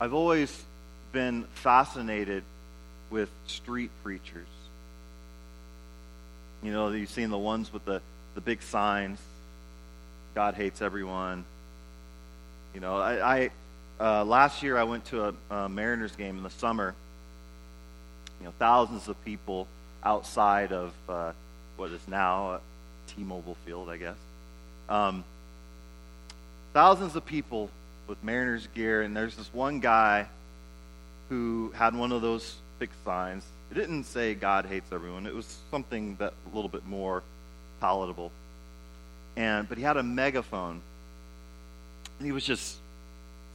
I've 0.00 0.14
always 0.14 0.64
been 1.12 1.44
fascinated 1.54 2.42
with 3.10 3.28
street 3.46 3.90
preachers. 4.02 4.46
You 6.62 6.72
know, 6.72 6.88
you've 6.88 7.10
seen 7.10 7.30
the 7.30 7.38
ones 7.38 7.72
with 7.72 7.84
the, 7.84 8.00
the 8.34 8.40
big 8.40 8.62
signs 8.62 9.18
God 10.34 10.54
hates 10.54 10.80
everyone. 10.80 11.44
You 12.74 12.80
know, 12.80 12.96
I, 12.96 13.36
I 13.36 13.50
uh, 13.98 14.24
last 14.24 14.62
year 14.62 14.78
I 14.78 14.84
went 14.84 15.04
to 15.06 15.28
a, 15.28 15.34
a 15.54 15.68
Mariners 15.68 16.14
game 16.14 16.36
in 16.36 16.42
the 16.42 16.50
summer. 16.50 16.94
You 18.40 18.46
know, 18.46 18.52
thousands 18.58 19.08
of 19.08 19.22
people 19.24 19.66
outside 20.04 20.72
of 20.72 20.94
uh, 21.08 21.32
what 21.76 21.90
is 21.90 22.06
now 22.08 22.52
uh, 22.52 22.58
T-Mobile 23.08 23.56
Field, 23.66 23.90
I 23.90 23.96
guess. 23.96 24.16
Um, 24.88 25.24
thousands 26.72 27.16
of 27.16 27.26
people 27.26 27.70
with 28.10 28.22
Mariners 28.24 28.66
gear, 28.74 29.02
and 29.02 29.16
there's 29.16 29.36
this 29.36 29.48
one 29.54 29.78
guy 29.78 30.26
who 31.28 31.72
had 31.76 31.94
one 31.94 32.10
of 32.10 32.20
those 32.20 32.56
big 32.80 32.90
signs. 33.04 33.46
It 33.70 33.74
didn't 33.74 34.04
say 34.04 34.34
God 34.34 34.66
hates 34.66 34.90
everyone. 34.90 35.28
It 35.28 35.34
was 35.34 35.56
something 35.70 36.16
that 36.16 36.34
a 36.50 36.54
little 36.54 36.68
bit 36.68 36.84
more 36.84 37.22
palatable. 37.80 38.32
And 39.36 39.68
but 39.68 39.78
he 39.78 39.84
had 39.84 39.96
a 39.96 40.02
megaphone. 40.02 40.82
And 42.18 42.26
he 42.26 42.32
was 42.32 42.44
just 42.44 42.76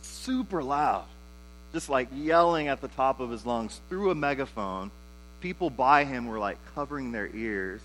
super 0.02 0.64
loud. 0.64 1.04
Just 1.74 1.90
like 1.90 2.08
yelling 2.16 2.70
at 2.70 2.80
the 2.80 2.88
top 2.88 3.20
of 3.20 3.30
his 3.30 3.46
lungs 3.46 3.82
through 3.90 4.10
a 4.10 4.16
megaphone. 4.16 4.90
People 5.42 5.70
by 5.70 6.06
him 6.06 6.28
were 6.28 6.40
like 6.40 6.58
covering 6.76 7.12
their 7.12 7.30
ears. 7.36 7.82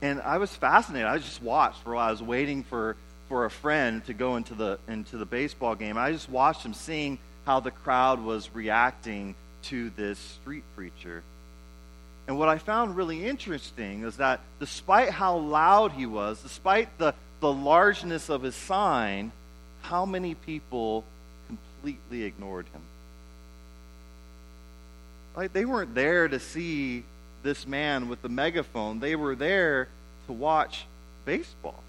And 0.00 0.22
I 0.22 0.38
was 0.38 0.54
fascinated. 0.54 1.08
I 1.08 1.18
just 1.18 1.42
watched 1.42 1.82
for 1.82 1.94
a 1.94 1.96
while. 1.96 2.08
I 2.08 2.10
was 2.12 2.22
waiting 2.22 2.62
for, 2.62 2.96
for 3.28 3.44
a 3.44 3.50
friend 3.50 4.04
to 4.06 4.14
go 4.14 4.36
into 4.36 4.54
the 4.54 4.78
into 4.88 5.18
the 5.18 5.26
baseball 5.26 5.74
game. 5.74 5.96
I 5.96 6.12
just 6.12 6.28
watched 6.28 6.64
him 6.64 6.74
seeing 6.74 7.18
how 7.44 7.60
the 7.60 7.70
crowd 7.70 8.22
was 8.22 8.50
reacting 8.54 9.34
to 9.62 9.90
this 9.90 10.18
street 10.18 10.64
preacher. 10.74 11.22
And 12.26 12.38
what 12.38 12.48
I 12.48 12.58
found 12.58 12.96
really 12.96 13.24
interesting 13.24 14.02
is 14.02 14.18
that 14.18 14.40
despite 14.60 15.10
how 15.10 15.38
loud 15.38 15.92
he 15.92 16.04
was, 16.04 16.42
despite 16.42 16.98
the, 16.98 17.14
the 17.40 17.50
largeness 17.50 18.28
of 18.28 18.42
his 18.42 18.54
sign, 18.54 19.32
how 19.80 20.04
many 20.04 20.34
people 20.34 21.04
completely 21.46 22.24
ignored 22.24 22.66
him? 22.66 22.82
Like 25.34 25.54
they 25.54 25.64
weren't 25.64 25.94
there 25.94 26.28
to 26.28 26.38
see 26.38 27.04
this 27.42 27.66
man 27.66 28.08
with 28.08 28.20
the 28.20 28.28
megaphone, 28.28 29.00
they 29.00 29.16
were 29.16 29.34
there 29.34 29.88
to 30.26 30.32
watch 30.32 30.84
baseball. 31.24 31.82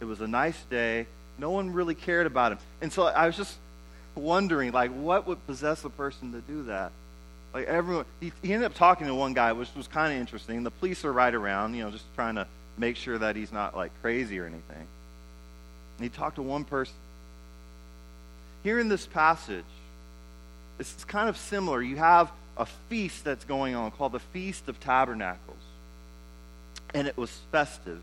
It 0.00 0.04
was 0.04 0.20
a 0.20 0.28
nice 0.28 0.60
day. 0.64 1.06
No 1.38 1.50
one 1.50 1.72
really 1.72 1.94
cared 1.94 2.26
about 2.26 2.52
him. 2.52 2.58
And 2.80 2.92
so 2.92 3.04
I 3.04 3.26
was 3.26 3.36
just 3.36 3.56
wondering, 4.14 4.72
like, 4.72 4.90
what 4.90 5.26
would 5.26 5.44
possess 5.46 5.84
a 5.84 5.90
person 5.90 6.32
to 6.32 6.40
do 6.40 6.64
that? 6.64 6.92
Like 7.54 7.66
everyone, 7.66 8.04
he, 8.20 8.32
he 8.42 8.52
ended 8.52 8.66
up 8.66 8.74
talking 8.74 9.06
to 9.06 9.14
one 9.14 9.32
guy, 9.32 9.52
which 9.52 9.68
was 9.74 9.88
kind 9.88 10.12
of 10.12 10.20
interesting. 10.20 10.62
The 10.62 10.70
police 10.70 11.04
are 11.04 11.12
right 11.12 11.34
around, 11.34 11.74
you 11.74 11.84
know, 11.84 11.90
just 11.90 12.04
trying 12.14 12.34
to 12.34 12.46
make 12.76 12.96
sure 12.96 13.16
that 13.16 13.36
he's 13.36 13.52
not 13.52 13.74
like 13.74 13.92
crazy 14.02 14.38
or 14.38 14.44
anything. 14.44 14.86
And 15.96 16.02
he 16.02 16.08
talked 16.10 16.36
to 16.36 16.42
one 16.42 16.64
person. 16.64 16.94
Here 18.62 18.78
in 18.78 18.88
this 18.88 19.06
passage, 19.06 19.64
it's 20.78 21.04
kind 21.04 21.28
of 21.28 21.36
similar. 21.36 21.80
You 21.80 21.96
have 21.96 22.30
a 22.58 22.66
feast 22.88 23.24
that's 23.24 23.44
going 23.44 23.74
on 23.74 23.90
called 23.90 24.12
the 24.12 24.20
Feast 24.20 24.68
of 24.68 24.78
Tabernacles. 24.80 25.56
And 26.92 27.06
it 27.06 27.16
was 27.16 27.30
festive. 27.52 28.02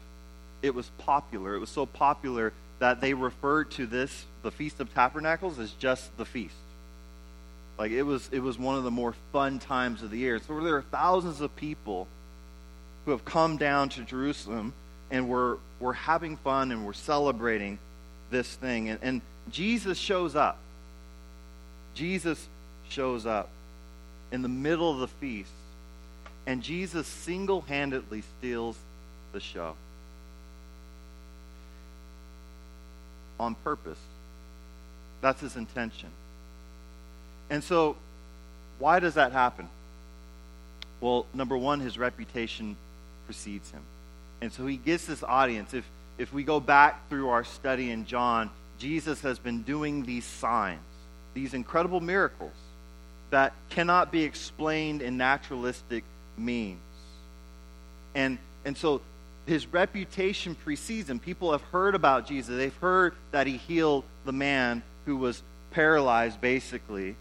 It 0.63 0.73
was 0.73 0.89
popular. 0.97 1.53
It 1.55 1.59
was 1.59 1.69
so 1.69 1.85
popular 1.85 2.53
that 2.79 3.01
they 3.01 3.13
referred 3.13 3.69
to 3.71 3.85
this, 3.85 4.25
the 4.41 4.51
Feast 4.51 4.79
of 4.79 4.91
Tabernacles, 4.93 5.59
as 5.59 5.71
just 5.71 6.17
the 6.17 6.25
feast. 6.25 6.55
Like 7.77 7.91
it 7.91 8.03
was, 8.03 8.29
it 8.31 8.39
was 8.39 8.57
one 8.57 8.77
of 8.77 8.83
the 8.83 8.91
more 8.91 9.13
fun 9.31 9.59
times 9.59 10.01
of 10.03 10.09
the 10.09 10.17
year. 10.17 10.39
So 10.39 10.59
there 10.61 10.75
are 10.77 10.81
thousands 10.83 11.41
of 11.41 11.55
people 11.55 12.07
who 13.05 13.11
have 13.11 13.25
come 13.25 13.57
down 13.57 13.89
to 13.89 14.01
Jerusalem 14.03 14.73
and 15.11 15.27
we're, 15.27 15.57
we're 15.79 15.93
having 15.93 16.37
fun 16.37 16.71
and 16.71 16.85
we're 16.85 16.93
celebrating 16.93 17.77
this 18.31 18.55
thing. 18.55 18.89
And, 18.89 18.99
and 19.01 19.21
Jesus 19.49 19.97
shows 19.97 20.35
up. 20.35 20.57
Jesus 21.93 22.47
shows 22.89 23.25
up 23.25 23.49
in 24.31 24.41
the 24.41 24.49
middle 24.49 24.91
of 24.91 24.99
the 24.99 25.07
feast. 25.07 25.51
And 26.47 26.63
Jesus 26.63 27.07
single 27.07 27.61
handedly 27.61 28.23
steals 28.39 28.77
the 29.33 29.39
show. 29.39 29.75
On 33.39 33.55
purpose. 33.55 33.99
That's 35.21 35.41
his 35.41 35.55
intention. 35.55 36.09
And 37.49 37.63
so, 37.63 37.95
why 38.79 38.99
does 38.99 39.15
that 39.15 39.31
happen? 39.31 39.69
Well, 41.01 41.25
number 41.33 41.57
one, 41.57 41.79
his 41.79 41.97
reputation 41.97 42.75
precedes 43.25 43.69
him. 43.71 43.81
And 44.41 44.51
so 44.51 44.65
he 44.65 44.77
gets 44.77 45.05
this 45.05 45.23
audience. 45.23 45.73
If, 45.73 45.85
if 46.17 46.33
we 46.33 46.43
go 46.43 46.59
back 46.59 47.09
through 47.09 47.29
our 47.29 47.43
study 47.43 47.91
in 47.91 48.05
John, 48.05 48.49
Jesus 48.77 49.21
has 49.21 49.39
been 49.39 49.63
doing 49.63 50.03
these 50.03 50.25
signs, 50.25 50.81
these 51.33 51.53
incredible 51.53 52.01
miracles 52.01 52.53
that 53.29 53.53
cannot 53.69 54.11
be 54.11 54.23
explained 54.23 55.01
in 55.01 55.17
naturalistic 55.17 56.03
means. 56.37 56.79
And, 58.15 58.37
and 58.65 58.77
so 58.77 59.01
his 59.45 59.67
reputation 59.67 60.55
precedes 60.55 61.09
him. 61.09 61.19
People 61.19 61.51
have 61.51 61.61
heard 61.63 61.95
about 61.95 62.27
Jesus. 62.27 62.55
They've 62.55 62.75
heard 62.77 63.13
that 63.31 63.47
he 63.47 63.57
healed 63.57 64.03
the 64.25 64.31
man 64.31 64.83
who 65.05 65.17
was 65.17 65.41
paralyzed, 65.71 66.39
basically, 66.39 67.15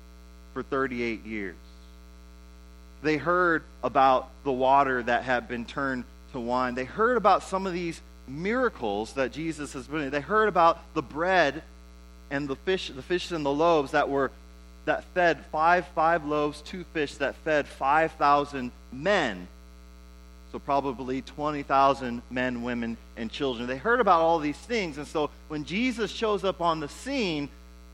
for 0.53 0.63
38 0.63 1.25
years. 1.25 1.57
They 3.03 3.17
heard 3.17 3.65
about 3.83 4.31
the 4.45 4.53
water 4.53 5.03
that 5.03 5.25
had 5.25 5.49
been 5.49 5.65
turned 5.65 6.05
to 6.33 6.41
wine. 6.41 6.75
They 6.75 6.85
heard 6.85 7.17
about 7.17 7.43
some 7.43 7.67
of 7.67 7.73
these 7.73 8.01
miracles 8.29 9.15
that 9.15 9.33
Jesus 9.33 9.73
has 9.73 9.87
been. 9.89 10.11
They 10.11 10.21
heard 10.21 10.49
about 10.49 10.81
the 10.95 11.03
bread 11.03 11.63
and 12.31 12.47
the 12.47 12.57
fish, 12.57 12.89
the 12.89 13.03
fish 13.03 13.31
and 13.33 13.45
the 13.45 13.53
loaves 13.53 13.93
that 13.93 14.09
were 14.09 14.31
that 14.85 15.05
fed 15.15 15.45
five 15.53 15.87
five 15.95 16.25
loaves, 16.25 16.61
two 16.61 16.85
fish 16.93 17.15
that 17.17 17.35
fed 17.37 17.69
five 17.69 18.13
thousand 18.13 18.73
men. 18.93 19.47
So 20.53 20.59
probably 20.59 21.23
twenty 21.23 21.63
thousand 21.63 22.21
men, 22.31 22.63
women, 22.63 22.99
and 23.17 23.33
children. 23.33 23.67
They 23.67 23.79
heard 23.79 24.01
about 24.01 24.21
all 24.21 24.39
these 24.39 24.59
things, 24.59 24.99
and 24.99 25.07
so 25.07 25.31
when 25.49 25.65
Jesus 25.65 26.11
shows 26.11 26.45
up 26.45 26.61
on 26.61 26.79
the 26.79 26.89
scene, 26.89 27.49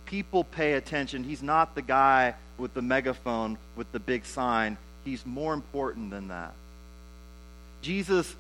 people 0.07 0.43
pay 0.43 0.73
attention. 0.73 1.23
He's 1.23 1.43
not 1.43 1.77
the 1.77 1.83
guy 1.83 2.35
with 2.59 2.75
the 2.75 2.83
megaphone, 2.83 3.59
with 3.77 3.91
the 3.93 4.01
big 4.01 4.25
sign. 4.25 4.77
He's 5.05 5.25
more 5.25 5.55
important 5.55 6.11
than 6.11 6.29
that. 6.29 6.53
Jesus 7.81 8.35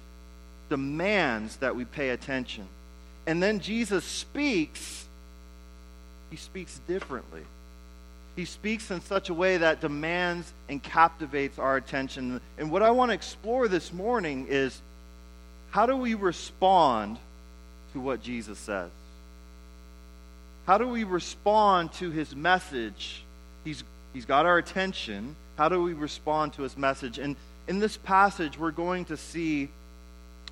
demands 0.68 1.56
that 1.58 1.76
we 1.76 1.84
pay 1.84 2.10
attention. 2.10 2.66
And 3.26 3.40
then 3.40 3.60
Jesus 3.60 4.04
speaks, 4.04 5.06
he 6.30 6.36
speaks 6.36 6.80
differently. 6.88 7.42
He 8.38 8.44
speaks 8.44 8.92
in 8.92 9.00
such 9.00 9.30
a 9.30 9.34
way 9.34 9.56
that 9.56 9.80
demands 9.80 10.52
and 10.68 10.80
captivates 10.80 11.58
our 11.58 11.76
attention. 11.76 12.40
And 12.56 12.70
what 12.70 12.84
I 12.84 12.92
want 12.92 13.10
to 13.10 13.14
explore 13.14 13.66
this 13.66 13.92
morning 13.92 14.46
is 14.48 14.80
how 15.70 15.86
do 15.86 15.96
we 15.96 16.14
respond 16.14 17.18
to 17.94 17.98
what 17.98 18.22
Jesus 18.22 18.56
says? 18.56 18.90
How 20.66 20.78
do 20.78 20.86
we 20.86 21.02
respond 21.02 21.92
to 21.94 22.12
his 22.12 22.36
message? 22.36 23.24
He's 23.64 23.82
He's 24.12 24.24
got 24.24 24.46
our 24.46 24.58
attention. 24.58 25.34
How 25.56 25.68
do 25.68 25.82
we 25.82 25.92
respond 25.92 26.52
to 26.52 26.62
his 26.62 26.76
message? 26.76 27.18
And 27.18 27.34
in 27.66 27.80
this 27.80 27.96
passage, 27.96 28.56
we're 28.56 28.70
going 28.70 29.06
to 29.06 29.16
see 29.16 29.68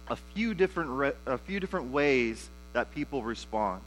a 0.09 0.17
few 0.35 0.55
different, 0.55 0.91
re- 0.91 1.13
a 1.25 1.39
few 1.39 1.61
different 1.61 1.93
ways 1.93 2.49
that 2.73 2.93
people 2.97 3.23
respond. 3.23 3.81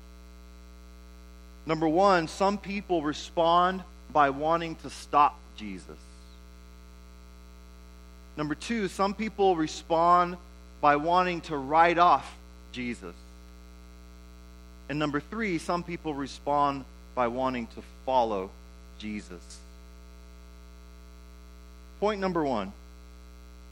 Number 1.65 1.87
one, 1.87 2.27
some 2.27 2.57
people 2.57 3.01
respond 3.01 3.83
by 4.11 4.29
wanting 4.29 4.75
to 4.77 4.89
stop 4.89 5.37
Jesus. 5.55 5.97
Number 8.37 8.55
two, 8.55 8.87
some 8.87 9.13
people 9.13 9.55
respond 9.55 10.37
by 10.81 10.95
wanting 10.95 11.41
to 11.41 11.57
write 11.57 11.97
off 11.97 12.37
Jesus. 12.71 13.15
And 14.87 14.97
number 14.97 15.19
three, 15.19 15.57
some 15.57 15.83
people 15.83 16.13
respond 16.13 16.85
by 17.13 17.27
wanting 17.27 17.67
to 17.67 17.83
follow 18.05 18.49
Jesus. 18.97 19.59
Point 21.99 22.21
number 22.21 22.43
one 22.43 22.71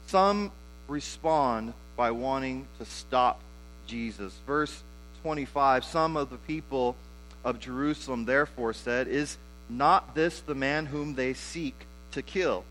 some 0.08 0.50
respond 0.86 1.74
by 1.96 2.10
wanting 2.12 2.66
to 2.78 2.86
stop 2.86 3.40
Jesus. 3.86 4.32
Verse 4.46 4.82
25 5.22 5.84
Some 5.84 6.16
of 6.16 6.30
the 6.30 6.38
people 6.38 6.96
of 7.44 7.60
Jerusalem 7.60 8.24
therefore 8.24 8.72
said, 8.72 9.08
Is 9.08 9.36
not 9.68 10.14
this 10.14 10.40
the 10.40 10.54
man 10.54 10.86
whom 10.86 11.14
they 11.14 11.34
seek 11.34 11.74
to 12.12 12.22
kill? 12.22 12.64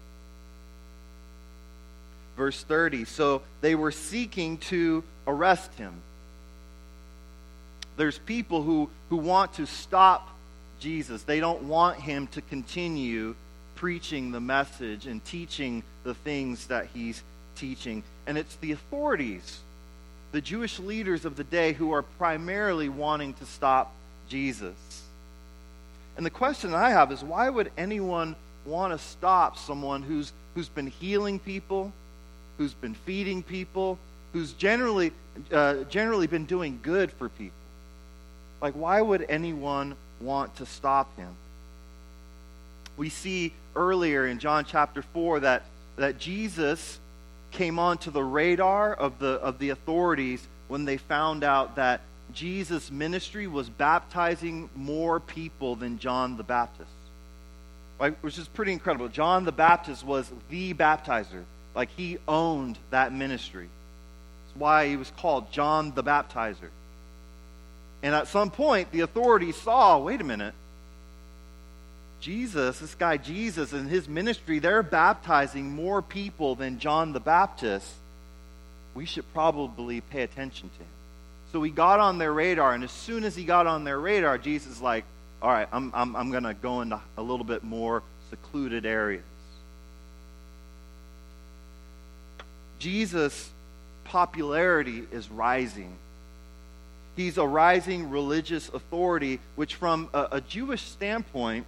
Verse 2.36 2.64
30 2.64 3.06
So 3.06 3.42
they 3.62 3.76
were 3.76 3.92
seeking 3.92 4.58
to 4.58 5.04
arrest 5.26 5.74
him. 5.76 5.94
There's 7.98 8.20
people 8.20 8.62
who, 8.62 8.90
who 9.10 9.18
want 9.18 9.54
to 9.54 9.66
stop 9.66 10.30
Jesus. 10.80 11.24
They 11.24 11.40
don't 11.40 11.64
want 11.64 12.00
him 12.00 12.28
to 12.28 12.42
continue 12.42 13.36
preaching 13.76 14.32
the 14.32 14.40
message 14.40 15.08
and 15.08 15.24
teaching 15.26 15.84
the 16.04 16.14
things 16.14 16.68
that 16.68 16.88
he's 16.94 17.24
teaching. 17.56 18.04
And 18.28 18.38
it's 18.38 18.56
the 18.58 18.72
authorities, 18.72 19.60
the 20.32 20.42
Jewish 20.42 20.80
leaders 20.80 21.26
of 21.26 21.38
the 21.38 21.44
day, 21.44 21.74
who 21.74 21.92
are 21.92 22.04
primarily 22.04 22.88
wanting 22.88 23.34
to 23.36 23.46
stop 23.46 23.92
Jesus. 24.28 25.04
And 26.18 26.26
the 26.26 26.32
question 26.32 26.74
I 26.74 26.90
have 26.90 27.12
is 27.12 27.24
why 27.24 27.50
would 27.50 27.72
anyone 27.78 28.36
want 28.66 28.92
to 28.92 29.00
stop 29.00 29.58
someone 29.58 30.02
who's, 30.02 30.34
who's 30.56 30.70
been 30.70 30.88
healing 30.88 31.40
people, 31.40 31.92
who's 32.58 32.74
been 32.74 32.96
feeding 32.96 33.44
people, 33.44 33.98
who's 34.34 34.54
generally, 34.54 35.12
uh, 35.52 35.84
generally 35.84 36.28
been 36.28 36.46
doing 36.46 36.80
good 36.82 37.12
for 37.12 37.30
people? 37.30 37.54
Like, 38.62 38.74
why 38.74 39.02
would 39.02 39.26
anyone 39.30 39.96
want 40.20 40.56
to 40.58 40.66
stop 40.66 41.16
him? 41.16 41.30
We 42.98 43.10
see 43.10 43.54
earlier 43.76 44.26
in 44.26 44.40
John 44.40 44.66
chapter 44.66 45.04
4 45.04 45.42
that, 45.42 45.64
that 45.98 46.18
Jesus 46.18 47.00
came 47.52 47.78
onto 47.78 48.10
the 48.10 48.24
radar 48.24 48.94
of 48.94 49.20
the, 49.20 49.34
of 49.34 49.60
the 49.60 49.70
authorities 49.70 50.46
when 50.68 50.86
they 50.86 50.98
found 50.98 51.44
out 51.44 51.76
that 51.76 52.02
Jesus' 52.34 52.92
ministry 52.92 53.48
was 53.48 53.70
baptizing 53.70 54.70
more 54.76 55.20
people 55.20 55.76
than 55.76 56.00
John 56.00 56.38
the 56.38 56.44
Baptist. 56.44 56.92
Right? 58.00 58.16
Which 58.22 58.38
is 58.38 58.48
pretty 58.48 58.74
incredible. 58.74 59.08
John 59.08 59.46
the 59.46 59.52
Baptist 59.52 60.04
was 60.04 60.32
the 60.50 60.74
baptizer. 60.74 61.44
Like 61.74 61.90
he 61.96 62.18
owned 62.28 62.78
that 62.92 63.14
ministry. 63.14 63.70
That's 64.46 64.60
why 64.60 64.88
he 64.88 64.98
was 64.98 65.12
called 65.18 65.52
John 65.52 65.94
the 65.96 66.04
Baptizer. 66.04 66.70
And 68.04 68.14
at 68.14 68.28
some 68.28 68.52
point, 68.52 68.92
the 68.92 69.02
authorities 69.02 69.56
saw 69.56 69.98
wait 69.98 70.22
a 70.22 70.24
minute. 70.24 70.54
Jesus, 72.20 72.80
this 72.80 72.96
guy 72.96 73.18
Jesus, 73.18 73.74
and 73.74 73.90
his 73.90 74.08
ministry, 74.08 74.60
they're 74.60 74.84
baptizing 74.84 75.72
more 75.72 76.02
people 76.02 76.56
than 76.56 76.80
John 76.80 77.14
the 77.14 77.20
Baptist. 77.20 77.88
We 78.96 79.06
should 79.06 79.32
probably 79.34 80.02
pay 80.02 80.24
attention 80.24 80.70
to 80.70 80.84
him. 80.84 80.97
So 81.52 81.64
he 81.64 81.72
got 81.72 82.00
on 82.00 82.18
their 82.18 82.34
radar, 82.34 82.74
and 82.74 82.84
as 82.84 82.92
soon 82.92 83.24
as 83.24 83.36
he 83.36 83.46
got 83.46 83.68
on 83.68 83.84
their 83.84 84.00
radar, 84.00 84.38
Jesus 84.38 84.74
is 84.74 84.82
like, 84.82 85.06
all 85.42 85.52
right, 85.52 85.68
I'm, 85.72 85.92
I'm, 85.94 86.16
I'm 86.16 86.32
going 86.32 86.44
to 86.44 86.54
go 86.54 86.82
into 86.82 87.00
a 87.18 87.22
little 87.22 87.46
bit 87.46 87.64
more 87.64 88.04
secluded 88.30 88.86
areas. 88.86 89.24
Jesus' 92.80 93.50
popularity 94.04 95.04
is 95.12 95.30
rising. 95.30 95.94
He's 97.16 97.38
a 97.38 97.48
rising 97.48 98.10
religious 98.10 98.70
authority, 98.70 99.40
which, 99.56 99.76
from 99.76 100.10
a, 100.14 100.28
a 100.34 100.42
Jewish 100.42 100.82
standpoint, 100.84 101.66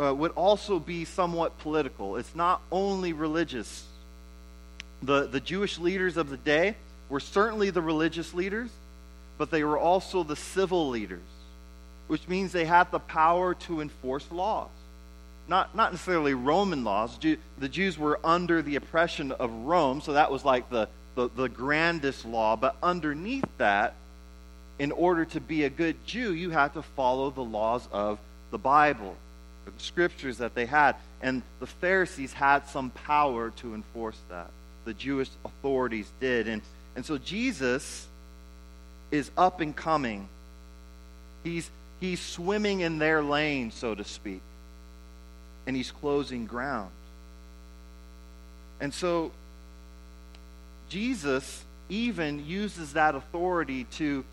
uh, 0.00 0.14
would 0.14 0.32
also 0.32 0.78
be 0.78 1.04
somewhat 1.04 1.58
political. 1.58 2.16
It's 2.16 2.34
not 2.34 2.62
only 2.70 3.12
religious. 3.12 3.84
The, 5.02 5.26
the 5.26 5.40
Jewish 5.40 5.78
leaders 5.78 6.16
of 6.16 6.30
the 6.30 6.36
day 6.36 6.76
were 7.08 7.20
certainly 7.20 7.70
the 7.70 7.82
religious 7.82 8.32
leaders, 8.32 8.70
but 9.38 9.50
they 9.50 9.64
were 9.64 9.78
also 9.78 10.24
the 10.24 10.36
civil 10.36 10.90
leaders, 10.90 11.20
which 12.08 12.28
means 12.28 12.52
they 12.52 12.64
had 12.64 12.90
the 12.90 12.98
power 12.98 13.54
to 13.54 13.80
enforce 13.80 14.30
laws. 14.30 14.68
Not, 15.46 15.74
not 15.74 15.92
necessarily 15.92 16.34
Roman 16.34 16.84
laws. 16.84 17.16
Jew, 17.16 17.38
the 17.58 17.68
Jews 17.68 17.96
were 17.96 18.20
under 18.22 18.60
the 18.60 18.76
oppression 18.76 19.32
of 19.32 19.50
Rome, 19.50 20.02
so 20.02 20.12
that 20.12 20.30
was 20.30 20.44
like 20.44 20.68
the, 20.68 20.88
the, 21.14 21.30
the 21.34 21.48
grandest 21.48 22.26
law. 22.26 22.56
But 22.56 22.76
underneath 22.82 23.46
that, 23.56 23.94
in 24.78 24.92
order 24.92 25.24
to 25.24 25.40
be 25.40 25.64
a 25.64 25.70
good 25.70 25.96
Jew, 26.04 26.34
you 26.34 26.50
had 26.50 26.74
to 26.74 26.82
follow 26.82 27.30
the 27.30 27.44
laws 27.44 27.88
of 27.92 28.18
the 28.50 28.58
Bible, 28.58 29.16
the 29.64 29.72
scriptures 29.78 30.38
that 30.38 30.54
they 30.54 30.66
had. 30.66 30.96
And 31.22 31.42
the 31.60 31.66
Pharisees 31.66 32.32
had 32.32 32.66
some 32.66 32.90
power 32.90 33.50
to 33.50 33.74
enforce 33.74 34.18
that. 34.28 34.50
The 34.84 34.94
Jewish 34.94 35.30
authorities 35.44 36.10
did. 36.20 36.46
And, 36.46 36.62
and 36.94 37.06
so 37.06 37.16
Jesus 37.16 38.07
is 39.10 39.30
up 39.36 39.60
and 39.60 39.74
coming. 39.74 40.28
He's, 41.44 41.70
he's 42.00 42.20
swimming 42.20 42.80
in 42.80 42.98
their 42.98 43.22
lane, 43.22 43.70
so 43.70 43.94
to 43.94 44.04
speak. 44.04 44.42
And 45.66 45.76
he's 45.76 45.90
closing 45.90 46.46
ground. 46.46 46.90
And 48.80 48.92
so 48.92 49.32
Jesus 50.88 51.64
even 51.88 52.46
uses 52.46 52.94
that 52.94 53.14
authority 53.14 53.84
to 53.84 54.24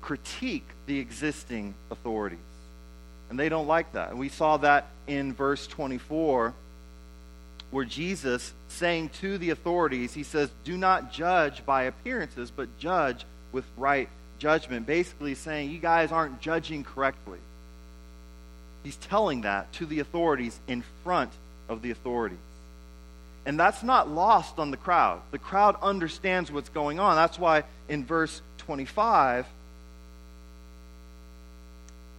critique 0.00 0.68
the 0.86 0.98
existing 0.98 1.74
authorities. 1.90 2.38
And 3.28 3.38
they 3.38 3.48
don't 3.48 3.66
like 3.66 3.92
that. 3.92 4.10
And 4.10 4.18
we 4.18 4.28
saw 4.28 4.56
that 4.58 4.86
in 5.06 5.32
verse 5.32 5.66
24, 5.66 6.54
where 7.70 7.84
Jesus, 7.84 8.52
saying 8.68 9.10
to 9.20 9.36
the 9.36 9.50
authorities, 9.50 10.14
he 10.14 10.22
says, 10.22 10.50
Do 10.64 10.76
not 10.76 11.12
judge 11.12 11.66
by 11.66 11.84
appearances, 11.84 12.50
but 12.50 12.78
judge 12.78 13.24
with 13.56 13.64
right 13.78 14.10
judgment, 14.38 14.86
basically 14.86 15.34
saying, 15.34 15.70
You 15.70 15.78
guys 15.78 16.12
aren't 16.12 16.40
judging 16.40 16.84
correctly. 16.84 17.38
He's 18.84 18.96
telling 18.96 19.40
that 19.40 19.72
to 19.72 19.86
the 19.86 19.98
authorities 20.00 20.60
in 20.68 20.84
front 21.02 21.32
of 21.68 21.80
the 21.80 21.90
authorities. 21.90 22.38
And 23.46 23.58
that's 23.58 23.82
not 23.82 24.10
lost 24.10 24.58
on 24.58 24.70
the 24.70 24.76
crowd. 24.76 25.22
The 25.30 25.38
crowd 25.38 25.76
understands 25.80 26.52
what's 26.52 26.68
going 26.68 27.00
on. 27.00 27.16
That's 27.16 27.38
why 27.38 27.64
in 27.88 28.04
verse 28.04 28.42
25 28.58 29.46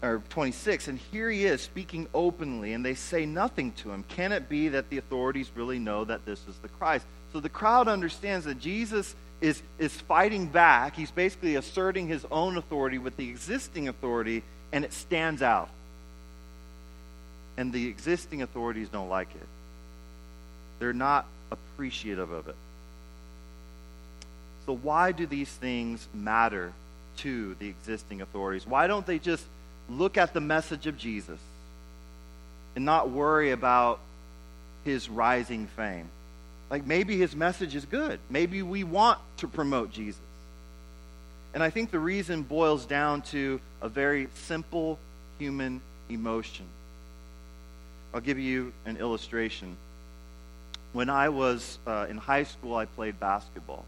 or 0.02 0.22
26, 0.30 0.88
and 0.88 0.98
here 1.12 1.30
he 1.30 1.46
is 1.46 1.62
speaking 1.62 2.08
openly, 2.14 2.74
and 2.74 2.84
they 2.84 2.96
say 2.96 3.28
nothing 3.28 3.74
to 3.74 3.92
him. 3.92 4.04
Can 4.10 4.32
it 4.32 4.50
be 4.50 4.70
that 4.70 4.90
the 4.90 4.98
authorities 4.98 5.52
really 5.56 5.80
know 5.80 6.04
that 6.04 6.26
this 6.26 6.40
is 6.48 6.56
the 6.62 6.68
Christ? 6.68 7.06
So 7.32 7.40
the 7.40 7.50
crowd 7.50 7.88
understands 7.88 8.46
that 8.46 8.60
Jesus 8.60 9.16
is, 9.42 9.62
is 9.78 9.94
fighting 9.94 10.48
back. 10.48 10.96
He's 10.96 11.12
basically 11.12 11.56
asserting 11.56 12.08
his 12.08 12.26
own 12.32 12.58
authority 12.58 12.98
with 12.98 13.18
the 13.18 13.30
existing 13.30 13.88
authority, 13.88 14.44
and 14.72 14.84
it 14.84 14.94
stands 14.94 15.42
out. 15.42 15.70
And 17.56 17.74
the 17.74 17.88
existing 17.88 18.42
authorities 18.42 18.90
don't 18.90 19.10
like 19.10 19.30
it, 19.34 19.48
they're 20.80 20.94
not 20.94 21.26
appreciative 21.52 22.32
of 22.32 22.48
it. 22.48 22.56
So, 24.66 24.76
why 24.76 25.12
do 25.14 25.26
these 25.26 25.50
things 25.50 26.08
matter 26.14 26.74
to 27.18 27.56
the 27.56 27.70
existing 27.70 28.22
authorities? 28.22 28.68
Why 28.68 28.88
don't 28.88 29.06
they 29.06 29.18
just 29.18 29.46
look 29.90 30.18
at 30.18 30.34
the 30.34 30.42
message 30.42 30.88
of 30.88 30.98
Jesus 30.98 31.40
and 32.76 32.84
not 32.84 33.10
worry 33.10 33.52
about 33.52 34.00
his 34.84 35.10
rising 35.10 35.68
fame? 35.68 36.10
Like 36.70 36.86
maybe 36.86 37.18
his 37.18 37.36
message 37.36 37.76
is 37.76 37.86
good. 37.86 38.20
Maybe 38.30 38.62
we 38.62 38.84
want 38.84 39.20
to 39.38 39.48
promote 39.48 39.92
Jesus. 39.92 40.22
And 41.54 41.64
I 41.64 41.70
think 41.70 41.92
the 41.92 42.00
reason 42.00 42.44
boils 42.44 42.86
down 42.86 43.22
to 43.24 43.60
a 43.82 43.90
very 43.90 44.28
simple 44.34 45.00
human 45.40 45.82
emotion. 46.10 46.66
I'll 48.14 48.22
give 48.22 48.40
you 48.40 48.74
an 48.86 48.98
illustration. 48.98 49.78
When 50.94 51.10
I 51.10 51.30
was 51.30 51.80
uh, 51.86 52.08
in 52.10 52.18
high 52.18 52.44
school, 52.44 52.76
I 52.76 52.86
played 52.86 53.20
basketball. 53.20 53.86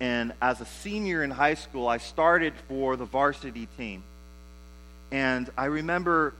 And 0.00 0.32
as 0.42 0.60
a 0.60 0.66
senior 0.66 1.22
in 1.22 1.30
high 1.30 1.54
school, 1.54 1.86
I 1.88 1.98
started 1.98 2.54
for 2.68 2.96
the 2.96 3.04
varsity 3.04 3.68
team. 3.76 4.02
And 5.10 5.48
I 5.56 5.66
remember 5.66 6.34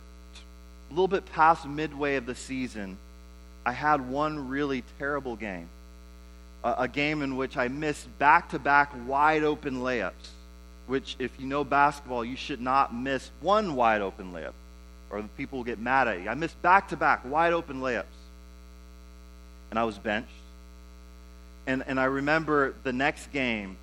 a 0.91 0.93
little 0.93 1.09
bit 1.09 1.27
past 1.27 1.67
midway 1.67 2.17
of 2.17 2.27
the 2.27 2.35
season, 2.35 2.97
I 3.65 3.73
had 3.73 4.09
one 4.09 4.49
really 4.49 4.83
terrible 4.99 5.37
game. 5.37 5.69
A, 6.65 6.75
a 6.79 6.89
game 6.89 7.23
in 7.23 7.37
which 7.37 7.57
I 7.57 7.69
missed 7.69 8.07
back 8.19 8.51
to 8.51 8.59
back 8.59 8.93
wide 9.07 9.45
open 9.45 9.83
layups, 9.83 10.31
which, 10.87 11.17
if 11.19 11.39
you 11.39 11.47
know 11.47 11.65
basketball, 11.65 12.25
you 12.25 12.37
should 12.37 12.61
not 12.61 12.95
miss 12.95 13.31
one 13.41 13.75
wide 13.75 14.01
open 14.01 14.33
layup, 14.33 14.53
or 15.11 15.23
people 15.37 15.59
will 15.59 15.65
get 15.65 15.79
mad 15.79 16.09
at 16.09 16.23
you. 16.23 16.29
I 16.29 16.35
missed 16.35 16.61
back 16.63 16.89
to 16.89 16.97
back 16.97 17.25
wide 17.25 17.53
open 17.53 17.81
layups. 17.81 18.05
And 19.71 19.79
I 19.79 19.85
was 19.85 19.97
benched. 19.97 20.29
And, 21.67 21.85
and 21.87 21.99
I 21.99 22.05
remember 22.05 22.75
the 22.83 22.93
next 22.93 23.33
game, 23.33 23.77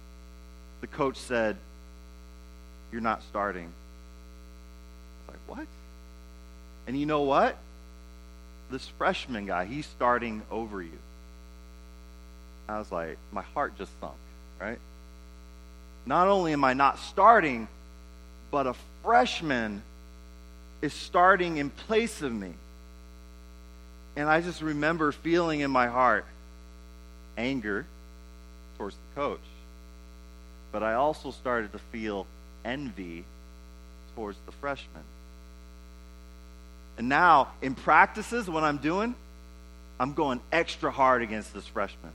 the 0.81 0.88
coach 0.88 1.17
said, 1.17 1.55
You're 2.91 3.01
not 3.01 3.24
starting. 3.24 3.65
I 3.65 5.31
was 5.31 5.39
like, 5.39 5.57
What? 5.57 5.67
And 6.86 7.00
you 7.00 7.05
know 7.05 7.21
what? 7.21 7.57
This 8.69 8.88
freshman 8.97 9.45
guy, 9.45 9.65
he's 9.65 9.85
starting 9.85 10.41
over 10.51 10.81
you. 10.81 10.97
I 12.67 12.77
was 12.77 12.91
like, 12.91 13.17
my 13.31 13.41
heart 13.41 13.77
just 13.77 13.91
sunk, 13.99 14.13
right? 14.59 14.79
Not 16.05 16.27
only 16.27 16.53
am 16.53 16.63
I 16.63 16.73
not 16.73 16.99
starting, 16.99 17.67
but 18.51 18.67
a 18.67 18.75
freshman 19.03 19.81
is 20.81 20.93
starting 20.93 21.57
in 21.57 21.69
place 21.69 22.21
of 22.21 22.33
me. 22.33 22.53
And 24.15 24.29
I 24.29 24.41
just 24.41 24.61
remember 24.61 25.11
feeling 25.11 25.61
in 25.61 25.71
my 25.71 25.88
heart 25.88 26.25
anger 27.38 27.85
towards 28.77 28.95
the 28.95 29.21
coach. 29.21 29.39
But 30.71 30.83
I 30.83 30.93
also 30.93 31.31
started 31.31 31.71
to 31.73 31.79
feel 31.79 32.27
envy 32.63 33.23
towards 34.15 34.38
the 34.45 34.51
freshman. 34.51 35.03
And 37.00 37.08
now, 37.08 37.48
in 37.62 37.75
practices, 37.75 38.50
what 38.50 38.63
I'm 38.63 38.77
doing, 38.77 39.15
I'm 40.01 40.13
going 40.13 40.41
extra 40.51 40.91
hard 40.91 41.22
against 41.22 41.53
this 41.53 41.65
freshman. 41.65 42.12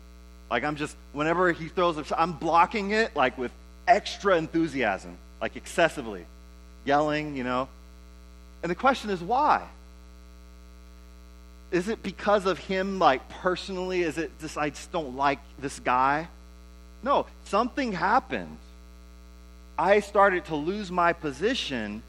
Like, 0.50 0.62
I'm 0.62 0.76
just, 0.76 0.94
whenever 1.14 1.50
he 1.52 1.68
throws 1.68 2.12
I'm 2.12 2.32
blocking 2.32 2.90
it, 2.90 3.16
like, 3.16 3.38
with 3.38 3.50
extra 3.88 4.36
enthusiasm, 4.36 5.16
like, 5.40 5.56
excessively. 5.56 6.26
Yelling, 6.84 7.34
you 7.34 7.44
know. 7.44 7.66
And 8.62 8.70
the 8.70 8.74
question 8.74 9.08
is, 9.08 9.22
why? 9.22 9.66
Is 11.70 11.88
it 11.88 12.02
because 12.02 12.44
of 12.44 12.58
him, 12.58 12.98
like, 12.98 13.26
personally? 13.30 14.02
Is 14.02 14.18
it 14.18 14.38
just, 14.38 14.58
I 14.58 14.68
just 14.68 14.92
don't 14.92 15.16
like 15.16 15.38
this 15.58 15.80
guy? 15.80 16.28
No, 17.02 17.24
something 17.46 17.92
happened. 17.92 18.58
I 19.78 20.00
started 20.00 20.44
to 20.46 20.56
lose 20.56 20.90
my 20.90 21.14
position, 21.14 22.02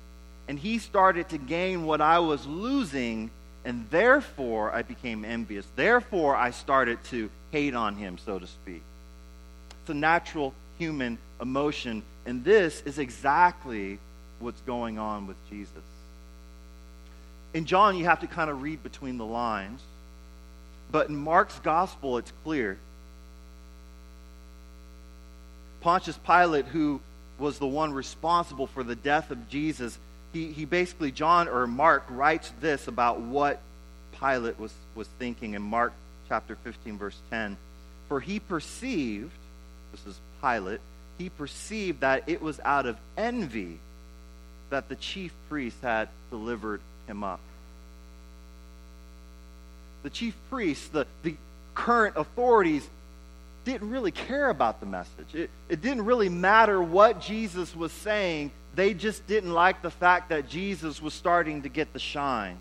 and 0.47 0.59
he 0.59 0.77
started 0.77 1.29
to 1.29 1.37
gain 1.37 1.85
what 1.85 2.01
I 2.01 2.19
was 2.19 2.45
losing, 2.45 3.31
and 3.63 3.87
therefore 3.89 4.73
I 4.73 4.83
became 4.83 5.25
envious. 5.25 5.65
Therefore, 5.75 6.35
I 6.35 6.51
started 6.51 7.03
to 7.05 7.29
hate 7.51 7.73
on 7.73 7.95
him, 7.95 8.17
so 8.17 8.37
to 8.37 8.47
speak. 8.47 8.83
It's 9.81 9.89
a 9.89 9.93
natural 9.93 10.53
human 10.77 11.17
emotion, 11.41 12.03
and 12.25 12.43
this 12.43 12.81
is 12.85 12.99
exactly 12.99 13.99
what's 14.39 14.61
going 14.61 14.99
on 14.99 15.27
with 15.27 15.37
Jesus. 15.49 15.83
In 17.53 17.65
John, 17.65 17.95
you 17.95 18.05
have 18.05 18.19
to 18.19 18.27
kind 18.27 18.49
of 18.49 18.61
read 18.61 18.83
between 18.83 19.17
the 19.17 19.25
lines, 19.25 19.81
but 20.91 21.09
in 21.09 21.15
Mark's 21.15 21.57
gospel, 21.59 22.17
it's 22.17 22.33
clear. 22.43 22.77
Pontius 25.81 26.19
Pilate, 26.25 26.65
who 26.65 26.99
was 27.39 27.59
the 27.59 27.67
one 27.67 27.93
responsible 27.93 28.67
for 28.67 28.83
the 28.83 28.95
death 28.95 29.31
of 29.31 29.49
Jesus, 29.49 29.97
he, 30.35 30.51
he 30.51 30.65
basically, 30.65 31.11
John 31.13 31.47
or 31.47 31.65
Mark 31.65 32.03
writes 32.09 32.51
this 32.59 32.89
about 32.89 33.21
what 33.21 33.61
Pilate 34.19 34.59
was, 34.59 34.73
was 34.93 35.07
thinking 35.17 35.53
in 35.53 35.61
Mark 35.61 35.93
chapter 36.27 36.57
15, 36.57 36.97
verse 36.97 37.17
10. 37.31 37.55
For 38.09 38.19
he 38.19 38.41
perceived, 38.41 39.31
this 39.93 40.05
is 40.05 40.19
Pilate, 40.41 40.81
he 41.17 41.29
perceived 41.29 42.01
that 42.01 42.23
it 42.27 42.41
was 42.41 42.59
out 42.65 42.85
of 42.85 42.97
envy 43.15 43.79
that 44.71 44.89
the 44.89 44.97
chief 44.97 45.31
priests 45.47 45.79
had 45.81 46.09
delivered 46.29 46.81
him 47.07 47.23
up. 47.23 47.39
The 50.03 50.09
chief 50.09 50.35
priests, 50.49 50.89
the, 50.89 51.07
the 51.23 51.35
current 51.75 52.17
authorities, 52.17 52.85
didn't 53.63 53.89
really 53.89 54.11
care 54.11 54.49
about 54.49 54.81
the 54.81 54.85
message. 54.85 55.33
It, 55.33 55.49
it 55.69 55.81
didn't 55.81 56.03
really 56.03 56.29
matter 56.29 56.81
what 56.81 57.21
Jesus 57.21 57.73
was 57.73 57.93
saying. 57.93 58.51
They 58.75 58.93
just 58.93 59.25
didn't 59.25 59.53
like 59.53 59.81
the 59.81 59.89
fact 59.89 60.29
that 60.29 60.49
Jesus 60.49 61.01
was 61.01 61.13
starting 61.13 61.61
to 61.63 61.69
get 61.69 61.93
the 61.93 61.99
shine, 61.99 62.57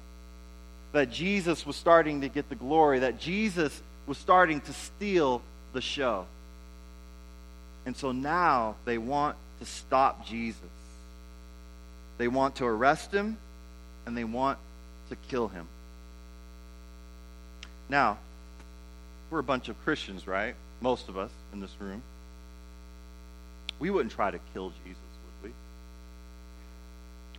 that 0.93 1.11
Jesus 1.11 1.67
was 1.67 1.77
starting 1.77 2.21
to 2.21 2.29
get 2.29 2.49
the 2.49 2.55
glory, 2.55 3.01
that 3.01 3.19
Jesus 3.19 3.83
was 4.07 4.17
starting 4.17 4.61
to 4.63 4.73
steal 4.73 5.43
the 5.73 5.81
show. 5.81 6.27
And 7.85 7.97
so 7.97 8.13
now 8.13 8.77
they 8.85 8.97
want 8.97 9.37
to 9.59 9.67
stop 9.67 10.25
Jesus. 10.27 10.61
They 12.17 12.29
want 12.29 12.57
to 12.57 12.65
arrest 12.65 13.13
him 13.13 13.37
and 14.07 14.17
they 14.17 14.25
want 14.25 14.59
to 15.11 15.17
kill 15.29 15.49
him. 15.49 15.67
Now, 17.89 18.19
we're 19.31 19.41
a 19.41 19.43
bunch 19.43 19.69
of 19.69 19.83
Christians, 19.85 20.27
right? 20.27 20.55
most 20.85 21.09
of 21.09 21.17
us 21.17 21.31
in 21.55 21.61
this 21.61 21.75
room, 21.81 22.03
we 23.79 23.89
wouldn't 23.89 24.13
try 24.13 24.31
to 24.31 24.39
kill 24.53 24.71
Jesus? 24.85 25.04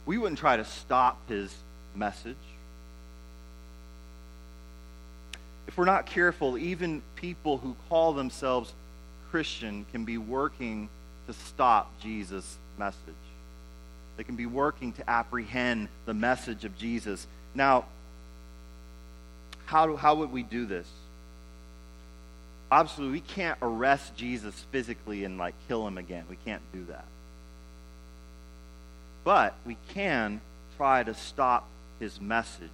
We 0.06 0.18
wouldn't 0.18 0.40
try 0.40 0.58
to 0.58 0.66
stop 0.66 1.18
his 1.28 1.54
message. 1.96 2.36
If 5.68 5.78
we're 5.78 5.86
not 5.86 6.06
careful, 6.06 6.58
even 6.58 7.02
people 7.16 7.58
who 7.58 7.76
call 7.90 8.14
themselves 8.14 8.72
Christian 9.32 9.86
can 9.92 10.06
be 10.06 10.18
working 10.18 10.90
to 11.28 11.34
stop 11.34 11.92
Jesus' 12.00 12.58
message. 12.78 13.00
They 14.18 14.24
can 14.24 14.36
be 14.36 14.46
working 14.46 14.94
to 14.94 15.10
apprehend 15.10 15.90
the 16.06 16.14
message 16.14 16.66
of 16.66 16.78
Jesus. 16.78 17.26
Now, 17.54 17.86
how, 19.66 19.96
how 19.96 20.16
would 20.16 20.32
we 20.32 20.44
do 20.44 20.66
this? 20.66 20.88
obviously 22.72 23.10
we 23.10 23.22
can't 23.22 23.58
arrest 23.62 24.16
Jesus 24.16 24.54
physically 24.72 25.24
and 25.24 25.38
like 25.38 25.54
kill 25.68 25.88
him 25.88 25.98
again. 25.98 26.26
We 26.30 26.38
can't 26.46 26.62
do 26.74 26.86
that. 26.86 27.06
But 29.26 29.56
we 29.66 29.76
can 29.90 30.40
try 30.78 31.04
to 31.04 31.14
stop 31.14 31.68
his 32.00 32.22
message 32.22 32.70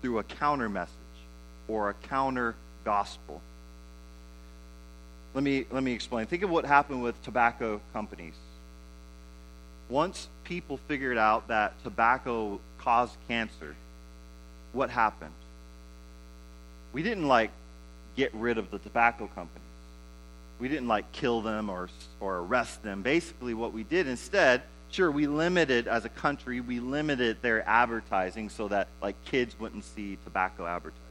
through 0.00 0.18
a 0.18 0.22
counter 0.22 0.68
message 0.70 0.94
or 1.68 1.90
a 1.90 1.94
counter 1.94 2.54
gospel. 2.84 3.42
Let 5.34 5.44
me, 5.44 5.66
let 5.70 5.82
me 5.82 5.92
explain. 5.92 6.26
Think 6.26 6.44
of 6.44 6.50
what 6.50 6.64
happened 6.64 7.02
with 7.02 7.20
tobacco 7.22 7.80
companies. 7.92 8.34
Once 9.88 10.28
people 10.44 10.76
figured 10.88 11.18
out 11.18 11.48
that 11.48 11.74
tobacco 11.82 12.60
caused 12.78 13.16
cancer, 13.26 13.74
what 14.72 14.90
happened? 14.90 15.34
We 16.92 17.02
didn't 17.02 17.26
like 17.26 17.50
get 18.16 18.32
rid 18.34 18.58
of 18.58 18.70
the 18.70 18.78
tobacco 18.78 19.28
companies. 19.34 19.59
We 20.60 20.68
didn't 20.68 20.88
like 20.88 21.10
kill 21.12 21.40
them 21.40 21.70
or, 21.70 21.88
or 22.20 22.38
arrest 22.38 22.82
them. 22.82 23.02
Basically, 23.02 23.54
what 23.54 23.72
we 23.72 23.82
did 23.82 24.06
instead, 24.06 24.62
sure, 24.90 25.10
we 25.10 25.26
limited, 25.26 25.88
as 25.88 26.04
a 26.04 26.10
country, 26.10 26.60
we 26.60 26.80
limited 26.80 27.40
their 27.40 27.66
advertising 27.68 28.50
so 28.50 28.68
that 28.68 28.88
like 29.00 29.16
kids 29.24 29.58
wouldn't 29.58 29.84
see 29.84 30.18
tobacco 30.24 30.66
advertisements. 30.66 31.06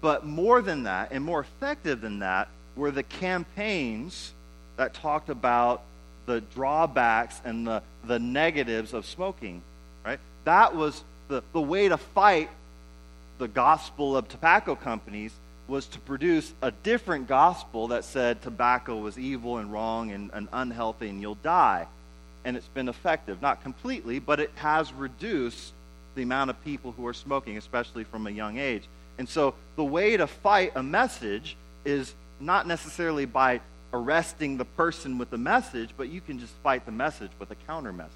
But 0.00 0.26
more 0.26 0.62
than 0.62 0.84
that, 0.84 1.12
and 1.12 1.22
more 1.22 1.40
effective 1.40 2.00
than 2.00 2.20
that, 2.20 2.48
were 2.76 2.90
the 2.90 3.02
campaigns 3.02 4.32
that 4.76 4.94
talked 4.94 5.28
about 5.28 5.82
the 6.26 6.40
drawbacks 6.40 7.40
and 7.44 7.66
the, 7.66 7.82
the 8.04 8.18
negatives 8.18 8.92
of 8.94 9.04
smoking, 9.04 9.62
right? 10.04 10.18
That 10.44 10.74
was 10.74 11.04
the, 11.28 11.42
the 11.52 11.60
way 11.60 11.88
to 11.88 11.96
fight 11.96 12.50
the 13.38 13.48
gospel 13.48 14.16
of 14.16 14.28
tobacco 14.28 14.74
companies 14.74 15.32
was 15.66 15.86
to 15.86 15.98
produce 16.00 16.52
a 16.60 16.70
different 16.70 17.26
gospel 17.26 17.88
that 17.88 18.04
said 18.04 18.42
tobacco 18.42 18.98
was 18.98 19.18
evil 19.18 19.58
and 19.58 19.72
wrong 19.72 20.10
and, 20.10 20.30
and 20.34 20.48
unhealthy 20.52 21.08
and 21.08 21.20
you'll 21.20 21.36
die. 21.36 21.86
And 22.44 22.56
it's 22.56 22.68
been 22.68 22.88
effective. 22.88 23.40
Not 23.40 23.62
completely, 23.62 24.18
but 24.18 24.40
it 24.40 24.50
has 24.56 24.92
reduced 24.92 25.72
the 26.14 26.22
amount 26.22 26.50
of 26.50 26.62
people 26.64 26.92
who 26.92 27.06
are 27.06 27.14
smoking, 27.14 27.56
especially 27.56 28.04
from 28.04 28.26
a 28.26 28.30
young 28.30 28.58
age. 28.58 28.84
And 29.18 29.28
so 29.28 29.54
the 29.76 29.84
way 29.84 30.16
to 30.16 30.26
fight 30.26 30.72
a 30.74 30.82
message 30.82 31.56
is 31.84 32.14
not 32.40 32.66
necessarily 32.66 33.24
by 33.24 33.60
arresting 33.92 34.58
the 34.58 34.64
person 34.64 35.18
with 35.18 35.30
the 35.30 35.38
message, 35.38 35.90
but 35.96 36.08
you 36.08 36.20
can 36.20 36.38
just 36.38 36.52
fight 36.62 36.84
the 36.84 36.92
message 36.92 37.30
with 37.38 37.50
a 37.50 37.54
counter 37.66 37.92
message. 37.92 38.12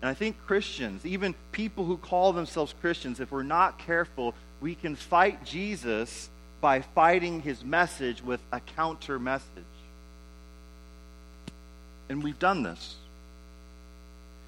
And 0.00 0.08
I 0.08 0.14
think 0.14 0.36
Christians, 0.46 1.04
even 1.04 1.34
people 1.52 1.84
who 1.84 1.96
call 1.96 2.32
themselves 2.32 2.74
Christians, 2.80 3.20
if 3.20 3.30
we're 3.30 3.42
not 3.42 3.78
careful, 3.78 4.34
we 4.60 4.74
can 4.74 4.96
fight 4.96 5.44
Jesus 5.44 6.30
by 6.60 6.80
fighting 6.80 7.42
his 7.42 7.64
message 7.64 8.22
with 8.22 8.40
a 8.52 8.60
counter 8.60 9.18
message. 9.18 9.46
And 12.08 12.22
we've 12.22 12.38
done 12.38 12.62
this. 12.62 12.96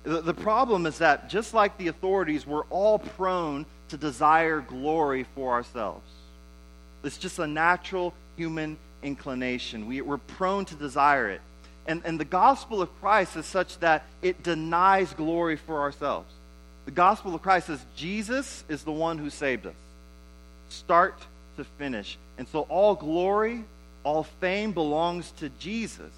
The, 0.04 0.20
the 0.20 0.34
problem 0.34 0.86
is 0.86 0.98
that, 0.98 1.28
just 1.28 1.54
like 1.54 1.78
the 1.78 1.88
authorities, 1.88 2.46
we're 2.46 2.64
all 2.64 2.98
prone 2.98 3.66
to 3.90 3.96
desire 3.96 4.60
glory 4.60 5.26
for 5.34 5.52
ourselves. 5.52 6.08
It's 7.04 7.18
just 7.18 7.38
a 7.38 7.46
natural 7.46 8.14
human 8.36 8.78
inclination. 9.02 9.86
We, 9.86 10.00
we're 10.00 10.16
prone 10.18 10.64
to 10.66 10.74
desire 10.74 11.28
it. 11.28 11.40
And, 11.86 12.02
and 12.04 12.18
the 12.18 12.24
gospel 12.24 12.80
of 12.80 13.00
Christ 13.00 13.36
is 13.36 13.46
such 13.46 13.78
that 13.80 14.04
it 14.22 14.42
denies 14.42 15.12
glory 15.14 15.56
for 15.56 15.80
ourselves. 15.80 16.32
The 16.84 16.90
gospel 16.90 17.34
of 17.34 17.42
Christ 17.42 17.66
says 17.68 17.84
Jesus 17.96 18.64
is 18.68 18.82
the 18.82 18.92
one 18.92 19.18
who 19.18 19.30
saved 19.30 19.66
us 19.66 19.74
start 20.72 21.14
to 21.56 21.64
finish. 21.64 22.18
And 22.38 22.48
so 22.48 22.62
all 22.62 22.94
glory, 22.94 23.64
all 24.04 24.24
fame 24.24 24.72
belongs 24.72 25.30
to 25.32 25.48
Jesus. 25.60 26.12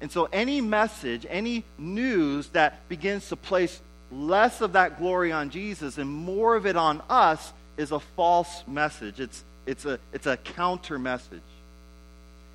And 0.00 0.10
so 0.10 0.28
any 0.32 0.60
message, 0.60 1.26
any 1.28 1.64
news 1.76 2.48
that 2.50 2.88
begins 2.88 3.28
to 3.28 3.36
place 3.36 3.80
less 4.10 4.60
of 4.60 4.72
that 4.72 4.98
glory 4.98 5.30
on 5.30 5.50
Jesus 5.50 5.98
and 5.98 6.08
more 6.08 6.54
of 6.54 6.66
it 6.66 6.76
on 6.76 7.02
us 7.10 7.52
is 7.76 7.92
a 7.92 8.00
false 8.00 8.62
message. 8.66 9.20
It's, 9.20 9.44
it's, 9.66 9.84
a, 9.84 9.98
it's 10.12 10.26
a 10.26 10.36
counter 10.36 10.98
message. 10.98 11.40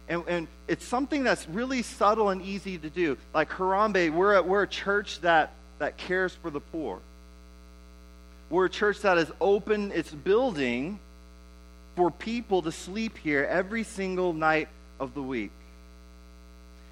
And, 0.08 0.24
and 0.28 0.48
it's 0.68 0.86
something 0.86 1.24
that's 1.24 1.48
really 1.50 1.82
subtle 1.82 2.30
and 2.30 2.42
easy 2.42 2.78
to 2.78 2.90
do. 2.90 3.18
Like 3.34 3.50
Harambee, 3.50 4.12
we're 4.12 4.36
a, 4.36 4.42
we're 4.44 4.64
a 4.64 4.68
church 4.68 5.22
that, 5.22 5.54
that 5.80 5.98
cares 5.98 6.34
for 6.36 6.50
the 6.50 6.60
poor. 6.60 7.00
We're 8.50 8.66
a 8.66 8.70
church 8.70 9.02
that 9.02 9.18
has 9.18 9.32
opened 9.42 9.94
its 9.94 10.12
building 10.12 11.00
for 11.96 12.12
people 12.12 12.62
to 12.62 12.72
sleep 12.72 13.18
here 13.18 13.46
every 13.50 13.84
single 13.84 14.34
night 14.34 14.68
of 15.00 15.14
the 15.14 15.24
week. 15.24 15.52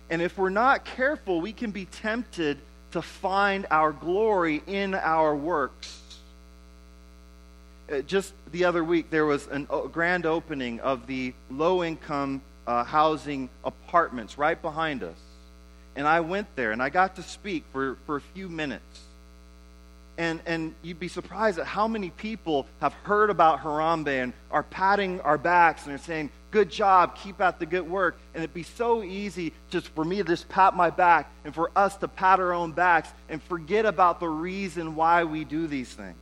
And 0.09 0.21
if 0.21 0.37
we're 0.37 0.49
not 0.49 0.85
careful, 0.85 1.41
we 1.41 1.53
can 1.53 1.71
be 1.71 1.85
tempted 1.85 2.57
to 2.91 3.01
find 3.01 3.65
our 3.69 3.91
glory 3.91 4.61
in 4.67 4.95
our 4.95 5.35
works. 5.35 5.99
Uh, 7.91 8.01
just 8.01 8.33
the 8.51 8.65
other 8.65 8.83
week, 8.83 9.09
there 9.09 9.25
was 9.25 9.47
a 9.47 9.87
grand 9.91 10.25
opening 10.25 10.79
of 10.79 11.05
the 11.07 11.33
low 11.51 11.83
income 11.83 12.41
uh, 12.67 12.83
housing 12.83 13.49
apartments 13.63 14.37
right 14.37 14.61
behind 14.61 15.03
us. 15.03 15.17
And 15.95 16.07
I 16.07 16.21
went 16.21 16.47
there 16.55 16.71
and 16.71 16.81
I 16.81 16.89
got 16.89 17.15
to 17.17 17.23
speak 17.23 17.63
for, 17.71 17.97
for 18.05 18.17
a 18.17 18.21
few 18.21 18.49
minutes. 18.49 19.01
And, 20.17 20.41
and 20.45 20.75
you'd 20.83 20.99
be 20.99 21.07
surprised 21.07 21.57
at 21.57 21.65
how 21.65 21.87
many 21.87 22.11
people 22.11 22.67
have 22.81 22.93
heard 22.93 23.31
about 23.31 23.61
Harambee 23.61 24.23
and 24.23 24.33
are 24.51 24.61
patting 24.61 25.21
our 25.21 25.39
backs 25.39 25.85
and 25.85 25.95
are 25.95 25.99
saying, 25.99 26.29
Good 26.51 26.69
job, 26.69 27.15
keep 27.15 27.41
at 27.41 27.57
the 27.57 27.65
good 27.65 27.89
work. 27.89 28.15
And 28.35 28.43
it'd 28.43 28.53
be 28.53 28.61
so 28.61 29.01
easy 29.01 29.53
just 29.71 29.87
for 29.89 30.05
me 30.05 30.17
to 30.17 30.23
just 30.23 30.47
pat 30.49 30.75
my 30.75 30.91
back 30.91 31.31
and 31.43 31.53
for 31.53 31.71
us 31.75 31.97
to 31.97 32.07
pat 32.07 32.39
our 32.39 32.53
own 32.53 32.73
backs 32.73 33.09
and 33.27 33.41
forget 33.41 33.87
about 33.87 34.19
the 34.19 34.29
reason 34.29 34.95
why 34.95 35.23
we 35.23 35.45
do 35.45 35.65
these 35.65 35.91
things. 35.91 36.15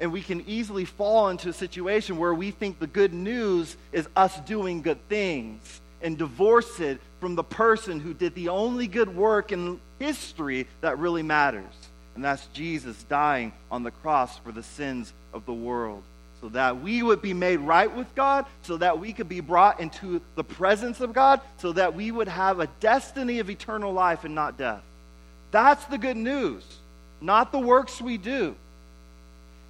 And 0.00 0.12
we 0.12 0.22
can 0.22 0.42
easily 0.48 0.86
fall 0.86 1.28
into 1.28 1.50
a 1.50 1.52
situation 1.52 2.16
where 2.16 2.32
we 2.32 2.50
think 2.50 2.78
the 2.78 2.86
good 2.86 3.12
news 3.12 3.76
is 3.92 4.08
us 4.16 4.40
doing 4.40 4.80
good 4.80 4.98
things 5.08 5.80
and 6.02 6.16
divorce 6.16 6.80
it 6.80 6.98
from 7.20 7.34
the 7.34 7.44
person 7.44 8.00
who 8.00 8.14
did 8.14 8.34
the 8.34 8.48
only 8.48 8.86
good 8.86 9.14
work 9.14 9.52
in 9.52 9.78
history 9.98 10.66
that 10.80 10.98
really 10.98 11.22
matters. 11.22 11.74
And 12.14 12.24
that's 12.24 12.46
Jesus 12.46 13.02
dying 13.04 13.52
on 13.70 13.82
the 13.82 13.90
cross 13.90 14.38
for 14.38 14.52
the 14.52 14.62
sins 14.62 15.12
of 15.34 15.44
the 15.44 15.52
world. 15.52 16.02
So 16.40 16.48
that 16.48 16.80
we 16.80 17.02
would 17.02 17.20
be 17.20 17.34
made 17.34 17.58
right 17.58 17.94
with 17.94 18.14
God, 18.14 18.46
so 18.62 18.78
that 18.78 18.98
we 18.98 19.12
could 19.12 19.28
be 19.28 19.40
brought 19.40 19.78
into 19.78 20.22
the 20.36 20.44
presence 20.44 21.00
of 21.00 21.12
God, 21.12 21.42
so 21.58 21.72
that 21.72 21.94
we 21.94 22.10
would 22.10 22.28
have 22.28 22.60
a 22.60 22.66
destiny 22.80 23.40
of 23.40 23.50
eternal 23.50 23.92
life 23.92 24.24
and 24.24 24.34
not 24.34 24.56
death. 24.56 24.80
That's 25.50 25.84
the 25.84 25.98
good 25.98 26.16
news, 26.16 26.64
not 27.20 27.52
the 27.52 27.58
works 27.58 28.00
we 28.00 28.16
do. 28.16 28.56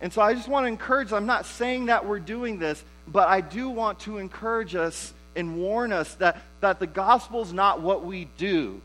And 0.00 0.12
so 0.12 0.22
I 0.22 0.34
just 0.34 0.48
want 0.48 0.64
to 0.64 0.68
encourage, 0.68 1.12
I'm 1.12 1.26
not 1.26 1.46
saying 1.46 1.86
that 1.86 2.06
we're 2.06 2.20
doing 2.20 2.58
this, 2.58 2.82
but 3.06 3.28
I 3.28 3.40
do 3.40 3.68
want 3.68 4.00
to 4.00 4.18
encourage 4.18 4.74
us 4.74 5.12
and 5.36 5.58
warn 5.58 5.92
us 5.92 6.14
that, 6.14 6.38
that 6.60 6.80
the 6.80 6.86
gospel 6.86 7.42
is 7.42 7.52
not 7.52 7.80
what 7.80 8.04
we 8.04 8.28
do 8.38 8.80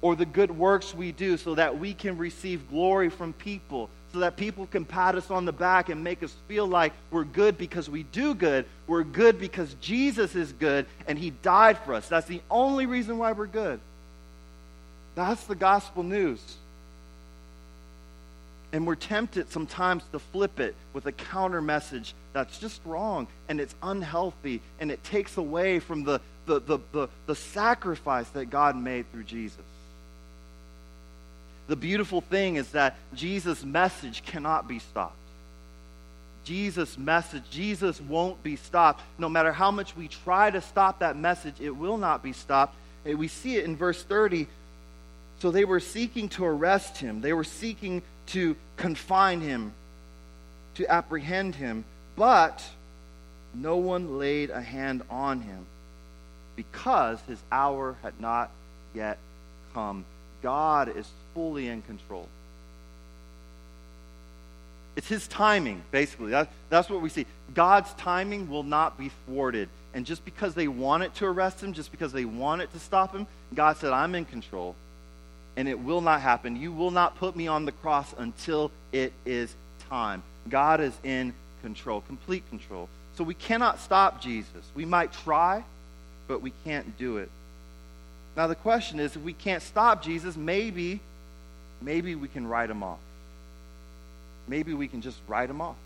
or 0.00 0.16
the 0.16 0.26
good 0.26 0.50
works 0.50 0.94
we 0.94 1.12
do 1.12 1.36
so 1.36 1.54
that 1.54 1.78
we 1.78 1.94
can 1.94 2.18
receive 2.18 2.68
glory 2.70 3.08
from 3.08 3.32
people, 3.34 3.88
so 4.12 4.20
that 4.20 4.36
people 4.36 4.66
can 4.66 4.84
pat 4.84 5.14
us 5.14 5.30
on 5.30 5.44
the 5.44 5.52
back 5.52 5.88
and 5.88 6.02
make 6.02 6.22
us 6.22 6.34
feel 6.46 6.66
like 6.66 6.92
we're 7.10 7.24
good 7.24 7.58
because 7.58 7.88
we 7.90 8.04
do 8.04 8.34
good. 8.34 8.64
We're 8.86 9.04
good 9.04 9.38
because 9.38 9.74
Jesus 9.80 10.34
is 10.34 10.52
good 10.52 10.86
and 11.06 11.18
he 11.18 11.30
died 11.30 11.78
for 11.78 11.94
us. 11.94 12.08
That's 12.08 12.26
the 12.26 12.42
only 12.50 12.86
reason 12.86 13.18
why 13.18 13.32
we're 13.32 13.46
good. 13.46 13.80
That's 15.14 15.44
the 15.44 15.56
gospel 15.56 16.02
news. 16.02 16.40
And 18.72 18.86
we're 18.86 18.96
tempted 18.96 19.50
sometimes 19.50 20.02
to 20.12 20.18
flip 20.18 20.60
it 20.60 20.74
with 20.92 21.06
a 21.06 21.12
counter 21.12 21.62
message 21.62 22.14
that's 22.32 22.58
just 22.58 22.80
wrong 22.84 23.26
and 23.48 23.60
it's 23.60 23.74
unhealthy 23.82 24.60
and 24.78 24.90
it 24.90 25.02
takes 25.04 25.36
away 25.38 25.78
from 25.78 26.04
the, 26.04 26.20
the, 26.46 26.60
the, 26.60 26.78
the, 26.92 27.08
the 27.26 27.34
sacrifice 27.34 28.28
that 28.30 28.46
God 28.46 28.76
made 28.76 29.10
through 29.10 29.24
Jesus. 29.24 29.64
The 31.66 31.76
beautiful 31.76 32.20
thing 32.20 32.56
is 32.56 32.70
that 32.72 32.96
Jesus' 33.14 33.64
message 33.64 34.24
cannot 34.24 34.68
be 34.68 34.78
stopped. 34.78 35.16
Jesus' 36.44 36.96
message, 36.96 37.42
Jesus 37.50 38.00
won't 38.00 38.42
be 38.42 38.56
stopped. 38.56 39.02
No 39.18 39.28
matter 39.28 39.52
how 39.52 39.70
much 39.70 39.94
we 39.94 40.08
try 40.08 40.50
to 40.50 40.62
stop 40.62 41.00
that 41.00 41.14
message, 41.14 41.60
it 41.60 41.70
will 41.70 41.98
not 41.98 42.22
be 42.22 42.32
stopped. 42.32 42.74
We 43.04 43.28
see 43.28 43.56
it 43.56 43.64
in 43.64 43.76
verse 43.76 44.02
30. 44.02 44.46
So 45.40 45.50
they 45.50 45.64
were 45.64 45.80
seeking 45.80 46.28
to 46.30 46.44
arrest 46.44 46.98
him, 46.98 47.20
they 47.20 47.32
were 47.32 47.44
seeking 47.44 48.02
to 48.28 48.56
confine 48.76 49.40
him, 49.40 49.72
to 50.74 50.86
apprehend 50.86 51.54
him, 51.54 51.84
but 52.16 52.64
no 53.54 53.76
one 53.76 54.18
laid 54.18 54.50
a 54.50 54.60
hand 54.60 55.02
on 55.10 55.40
him 55.40 55.66
because 56.56 57.20
his 57.28 57.38
hour 57.52 57.96
had 58.02 58.20
not 58.20 58.50
yet 58.94 59.18
come. 59.72 60.04
God 60.42 60.94
is 60.96 61.08
fully 61.34 61.68
in 61.68 61.82
control. 61.82 62.28
It's 64.96 65.08
his 65.08 65.28
timing, 65.28 65.82
basically. 65.92 66.32
That, 66.32 66.50
that's 66.68 66.90
what 66.90 67.00
we 67.00 67.08
see. 67.08 67.26
God's 67.54 67.92
timing 67.94 68.50
will 68.50 68.64
not 68.64 68.98
be 68.98 69.12
thwarted. 69.24 69.68
And 69.94 70.04
just 70.04 70.24
because 70.24 70.54
they 70.54 70.66
wanted 70.66 71.14
to 71.16 71.26
arrest 71.26 71.62
him, 71.62 71.72
just 71.72 71.92
because 71.92 72.12
they 72.12 72.24
wanted 72.24 72.72
to 72.72 72.80
stop 72.80 73.14
him, 73.14 73.28
God 73.54 73.76
said, 73.76 73.92
I'm 73.92 74.16
in 74.16 74.24
control 74.24 74.74
and 75.58 75.68
it 75.68 75.80
will 75.80 76.00
not 76.00 76.20
happen. 76.20 76.54
You 76.54 76.70
will 76.70 76.92
not 76.92 77.18
put 77.18 77.34
me 77.34 77.48
on 77.48 77.64
the 77.64 77.72
cross 77.72 78.14
until 78.16 78.70
it 78.92 79.12
is 79.26 79.52
time. 79.90 80.22
God 80.48 80.80
is 80.80 80.96
in 81.02 81.34
control, 81.62 82.00
complete 82.00 82.48
control. 82.48 82.88
So 83.16 83.24
we 83.24 83.34
cannot 83.34 83.80
stop 83.80 84.22
Jesus. 84.22 84.64
We 84.76 84.84
might 84.84 85.12
try, 85.12 85.64
but 86.28 86.42
we 86.42 86.52
can't 86.64 86.96
do 86.96 87.16
it. 87.16 87.28
Now 88.36 88.46
the 88.46 88.54
question 88.54 89.00
is 89.00 89.16
if 89.16 89.22
we 89.22 89.32
can't 89.32 89.60
stop 89.60 90.00
Jesus, 90.00 90.36
maybe 90.36 91.00
maybe 91.82 92.14
we 92.14 92.28
can 92.28 92.46
write 92.46 92.70
him 92.70 92.84
off. 92.84 93.00
Maybe 94.46 94.74
we 94.74 94.86
can 94.86 95.02
just 95.02 95.18
write 95.26 95.50
him 95.50 95.60
off. 95.60 95.76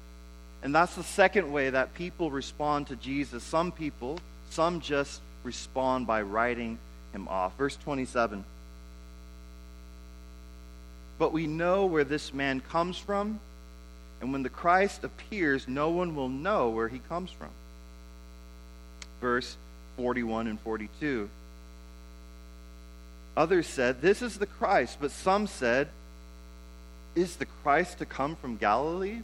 And 0.62 0.74
that's 0.74 0.96
the 0.96 1.02
second 1.02 1.50
way 1.50 1.70
that 1.70 1.94
people 1.94 2.30
respond 2.30 2.88
to 2.88 2.96
Jesus. 2.96 3.42
Some 3.42 3.72
people, 3.72 4.18
some 4.50 4.80
just 4.80 5.22
respond 5.44 6.06
by 6.06 6.20
writing 6.20 6.76
him 7.14 7.26
off. 7.26 7.56
Verse 7.56 7.76
27 7.76 8.44
but 11.18 11.33
we 11.33 11.46
know 11.46 11.87
where 11.87 12.05
this 12.05 12.33
man 12.33 12.61
comes 12.61 12.98
from, 12.98 13.40
and 14.20 14.33
when 14.33 14.42
the 14.42 14.48
Christ 14.48 15.05
appears, 15.05 15.66
no 15.66 15.90
one 15.90 16.14
will 16.14 16.29
know 16.29 16.70
where 16.70 16.88
he 16.88 16.98
comes 16.98 17.31
from. 17.31 17.51
Verse 19.20 19.57
41 19.96 20.46
and 20.46 20.61
42. 20.61 21.29
Others 23.37 23.66
said, 23.66 24.01
This 24.01 24.22
is 24.22 24.38
the 24.38 24.46
Christ, 24.46 24.98
but 25.01 25.11
some 25.11 25.46
said, 25.46 25.88
Is 27.14 27.37
the 27.37 27.46
Christ 27.46 27.98
to 27.98 28.07
come 28.07 28.37
from 28.37 28.57
Galilee? 28.57 29.22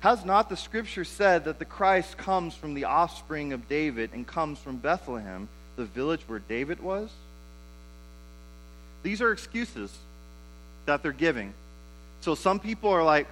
Has 0.00 0.24
not 0.24 0.48
the 0.48 0.56
scripture 0.56 1.04
said 1.04 1.44
that 1.44 1.60
the 1.60 1.64
Christ 1.64 2.16
comes 2.18 2.54
from 2.54 2.74
the 2.74 2.84
offspring 2.84 3.52
of 3.52 3.68
David 3.68 4.10
and 4.12 4.26
comes 4.26 4.58
from 4.58 4.78
Bethlehem, 4.78 5.48
the 5.76 5.84
village 5.84 6.22
where 6.26 6.40
David 6.40 6.80
was? 6.80 7.10
These 9.04 9.20
are 9.20 9.30
excuses 9.30 9.96
that 10.86 11.02
they're 11.02 11.12
giving. 11.12 11.54
So 12.20 12.34
some 12.34 12.60
people 12.60 12.90
are 12.90 13.04
like, 13.04 13.26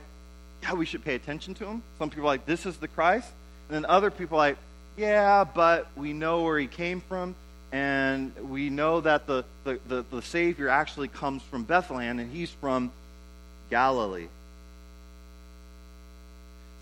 yeah, 0.62 0.74
we 0.74 0.86
should 0.86 1.04
pay 1.04 1.14
attention 1.14 1.54
to 1.54 1.66
him. 1.66 1.82
Some 1.98 2.10
people 2.10 2.24
are 2.24 2.26
like, 2.26 2.46
this 2.46 2.66
is 2.66 2.76
the 2.76 2.88
Christ. 2.88 3.28
And 3.68 3.76
then 3.76 3.90
other 3.90 4.10
people 4.10 4.36
are 4.36 4.48
like, 4.50 4.58
yeah, 4.96 5.44
but 5.44 5.86
we 5.96 6.12
know 6.12 6.42
where 6.42 6.58
he 6.58 6.66
came 6.66 7.00
from, 7.00 7.34
and 7.72 8.34
we 8.50 8.68
know 8.68 9.00
that 9.00 9.26
the, 9.26 9.44
the, 9.64 9.78
the, 9.88 10.04
the 10.10 10.22
Savior 10.22 10.68
actually 10.68 11.08
comes 11.08 11.42
from 11.42 11.62
Bethlehem, 11.62 12.18
and 12.18 12.30
he's 12.30 12.50
from 12.50 12.90
Galilee. 13.70 14.26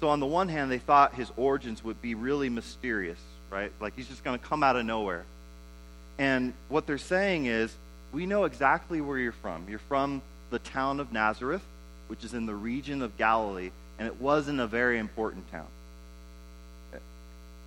So, 0.00 0.09
on 0.09 0.20
the 0.20 0.26
one 0.26 0.48
hand, 0.48 0.70
they 0.70 0.78
thought 0.78 1.14
his 1.14 1.31
origins 1.37 1.83
would 1.85 2.00
be 2.00 2.14
really 2.14 2.48
mysterious, 2.48 3.18
right? 3.50 3.72
Like 3.81 3.94
he's 3.96 4.09
just 4.09 4.24
going 4.24 4.38
to 4.38 4.44
come 4.44 4.62
out 4.62 4.76
of 4.76 4.85
nowhere. 4.85 5.24
And 6.18 6.54
what 6.68 6.87
they're 6.87 6.98
saying 6.98 7.46
is, 7.46 7.74
we 8.12 8.26
know 8.26 8.44
exactly 8.44 9.00
where 9.00 9.18
you're 9.18 9.33
from. 9.33 9.66
You're 9.68 9.81
from 9.81 10.22
the 10.50 10.58
town 10.58 11.00
of 11.00 11.12
Nazareth, 11.12 11.62
which 12.08 12.24
is 12.24 12.34
in 12.34 12.46
the 12.46 12.54
region 12.54 13.02
of 13.02 13.16
Galilee, 13.16 13.70
and 13.98 14.06
it 14.06 14.20
wasn't 14.20 14.61
a 14.61 14.66
very 14.66 14.98
important 14.98 15.50
town. 15.50 15.66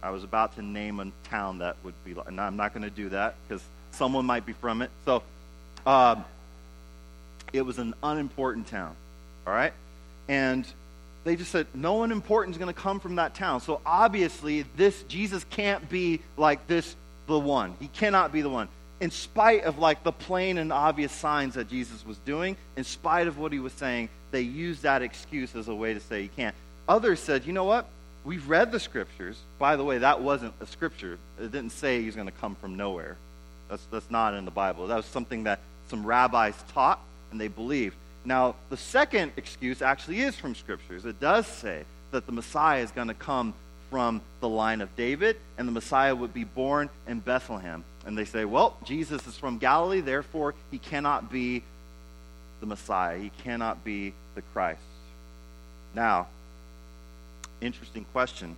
I 0.04 0.10
was 0.10 0.24
about 0.24 0.56
to 0.56 0.64
name 0.64 1.00
a 1.00 1.12
town 1.30 1.60
that 1.60 1.76
would 1.84 1.94
be, 2.04 2.16
and 2.26 2.42
I'm 2.42 2.58
not 2.58 2.74
going 2.74 2.84
to 2.84 2.90
do 2.90 3.10
that 3.10 3.36
because 3.48 3.62
someone 3.92 4.26
might 4.26 4.46
be 4.46 4.54
from 4.54 4.82
it. 4.82 4.90
So, 5.06 5.22
um, 5.86 6.26
it 7.54 7.62
was 7.62 7.78
an 7.78 7.94
unimportant 8.02 8.68
town, 8.68 8.96
all 9.46 9.54
right? 9.54 9.74
And 10.28 10.66
they 11.24 11.36
just 11.36 11.52
said 11.52 11.68
no 11.74 11.94
one 11.94 12.12
important 12.12 12.56
is 12.56 12.58
going 12.58 12.74
to 12.74 12.80
come 12.80 13.00
from 13.00 13.16
that 13.18 13.36
town. 13.36 13.62
So 13.62 13.82
obviously, 13.86 14.66
this 14.76 15.04
Jesus 15.04 15.44
can't 15.50 15.88
be 15.90 16.22
like 16.38 16.66
this 16.68 16.96
the 17.28 17.38
one. 17.38 17.76
He 17.80 17.88
cannot 17.88 18.32
be 18.32 18.42
the 18.42 18.50
one 18.50 18.68
in 19.02 19.10
spite 19.10 19.64
of 19.64 19.80
like 19.80 20.04
the 20.04 20.12
plain 20.12 20.60
and 20.60 20.72
obvious 20.72 21.12
signs 21.12 21.56
that 21.56 21.68
Jesus 21.68 22.06
was 22.06 22.18
doing, 22.20 22.56
in 22.78 22.84
spite 22.84 23.28
of 23.28 23.38
what 23.40 23.52
he 23.52 23.60
was 23.60 23.74
saying, 23.74 24.10
they 24.30 24.42
used 24.42 24.84
that 24.84 25.02
excuse 25.02 25.56
as 25.56 25.68
a 25.68 25.76
way 25.76 25.94
to 25.94 26.00
say 26.00 26.22
he 26.22 26.28
can't. 26.30 26.56
Others 26.88 27.20
said, 27.20 27.46
you 27.46 27.52
know 27.52 27.66
what? 27.66 27.88
We've 28.24 28.48
read 28.48 28.72
the 28.72 28.80
scriptures. 28.80 29.40
By 29.58 29.76
the 29.76 29.84
way, 29.84 29.98
that 29.98 30.22
wasn't 30.22 30.54
a 30.62 30.68
scripture. 30.68 31.18
It 31.40 31.52
didn't 31.52 31.72
say 31.72 32.04
he's 32.04 32.16
going 32.16 32.28
to 32.28 32.34
come 32.34 32.56
from 32.56 32.78
nowhere. 32.78 33.18
That's, 33.70 33.84
that's 33.92 34.12
not 34.12 34.36
in 34.36 34.46
the 34.46 34.52
Bible. 34.52 34.88
That 34.88 34.98
was 34.98 35.08
something 35.08 35.44
that 35.46 35.60
some 35.88 36.06
rabbis 36.06 36.56
taught 36.74 37.00
and 37.32 37.42
they 37.42 37.48
believed. 37.48 37.96
Now, 38.24 38.56
the 38.70 38.78
second 38.78 39.32
excuse 39.36 39.82
actually 39.82 40.22
is 40.22 40.36
from 40.36 40.54
scriptures. 40.54 41.06
It 41.06 41.20
does 41.20 41.48
say 41.48 41.86
that 42.12 42.28
the 42.28 42.32
Messiah 42.32 42.84
is 42.84 42.92
going 42.92 43.08
to 43.08 43.16
come 43.16 43.56
from 43.90 44.22
the 44.40 44.48
line 44.48 44.80
of 44.80 44.96
David, 44.96 45.38
and 45.58 45.68
the 45.68 45.72
Messiah 45.72 46.16
would 46.16 46.34
be 46.34 46.44
born 46.44 46.90
in 47.08 47.20
Bethlehem. 47.20 47.84
And 48.06 48.18
they 48.18 48.26
say, 48.26 48.46
well, 48.46 48.78
Jesus 48.84 49.28
is 49.28 49.38
from 49.38 49.58
Galilee, 49.58 50.02
therefore 50.02 50.56
he 50.72 50.80
cannot 50.80 51.32
be 51.32 51.64
the 52.60 52.66
Messiah. 52.66 53.18
He 53.18 53.32
cannot 53.44 53.84
be 53.84 54.14
the 54.36 54.42
Christ. 54.54 54.82
Now, 55.94 56.28
interesting 57.60 58.06
question. 58.12 58.56